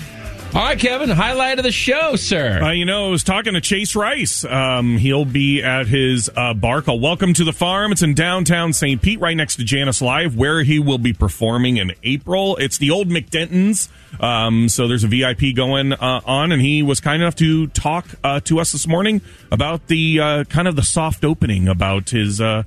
[0.55, 2.61] All right, Kevin, highlight of the show, sir.
[2.61, 4.45] Uh, you know, I was talking to Chase Rice.
[4.45, 7.91] Um, he'll be at his uh, bar called Welcome to the Farm.
[7.91, 9.01] It's in downtown St.
[9.01, 12.55] Pete, right next to Jannus Live, where he will be performing in April.
[12.57, 13.89] It's the old McDenton's.
[14.19, 18.05] Um, so there's a VIP going uh, on, and he was kind enough to talk
[18.23, 22.39] uh, to us this morning about the uh, kind of the soft opening about his
[22.39, 22.61] uh,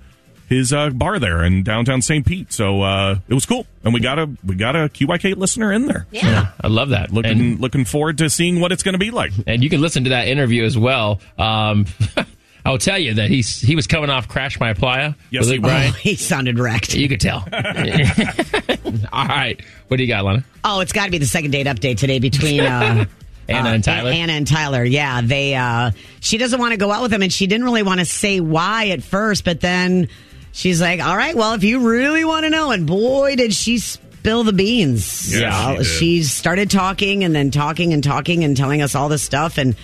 [0.49, 2.25] his uh, bar there in downtown St.
[2.25, 2.53] Pete.
[2.53, 5.87] So uh, it was cool, and we got a we got a QYK listener in
[5.87, 6.07] there.
[6.11, 7.13] Yeah, I love that.
[7.13, 9.33] Looking And- looking forward to seeing what it's going to be like.
[9.47, 11.21] and you can listen to that interview as well.
[11.39, 11.87] Um,
[12.65, 15.65] I'll tell you that he's he was coming off "Crash My Playa." Yes, he Luke
[15.65, 15.73] was.
[15.73, 16.95] Oh, he sounded wrecked.
[16.95, 17.47] You could tell.
[19.13, 20.45] All right, what do you got, Lana?
[20.65, 23.05] Oh, it's got to be the second date update today between uh,
[23.49, 24.11] Anna uh, and Tyler?
[24.11, 24.83] Anna and Tyler.
[24.85, 25.55] Yeah, they.
[25.55, 28.07] Uh, she doesn't want to go out with him, and she didn't really want to
[28.07, 30.09] say why at first, but then
[30.57, 33.79] she's like, "All right, well, if you really want to know," and boy, did she
[33.79, 35.39] spill the beans.
[35.39, 39.23] Yeah, she she started talking and then talking and talking and telling us all this
[39.23, 39.77] stuff and.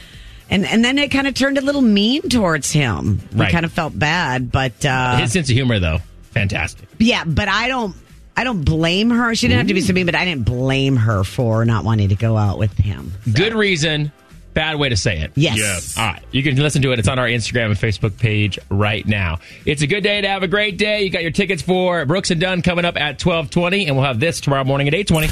[0.51, 3.21] And, and then it kind of turned a little mean towards him.
[3.33, 3.47] Right.
[3.47, 6.01] We kind of felt bad, but uh, His sense of humor, though,
[6.33, 6.91] fantastic.
[6.99, 7.97] yeah, but I don't.
[8.37, 9.35] I don't blame her.
[9.35, 12.11] She didn't have to be so mean, but I didn't blame her for not wanting
[12.11, 13.15] to go out with him.
[13.33, 14.13] Good reason,
[14.55, 15.33] bad way to say it.
[15.35, 15.59] Yes.
[15.59, 15.99] Yes.
[15.99, 16.23] All right.
[16.31, 16.99] You can listen to it.
[16.99, 19.39] It's on our Instagram and Facebook page right now.
[19.67, 21.03] It's a good day to have a great day.
[21.03, 24.21] You got your tickets for Brooks and Dunn coming up at 1220, and we'll have
[24.21, 25.29] this tomorrow morning at 820.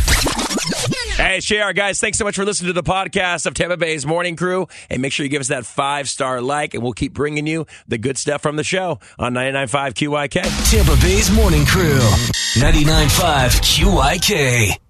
[1.17, 2.01] Hey, it's JR, guys.
[2.01, 4.69] Thanks so much for listening to the podcast of Tampa Bay's Morning Crew.
[4.89, 7.67] And make sure you give us that five star like, and we'll keep bringing you
[7.89, 10.71] the good stuff from the show on 99.5 QYK.
[10.71, 11.99] Tampa Bay's morning crew.
[12.57, 14.90] 99.5 QYK.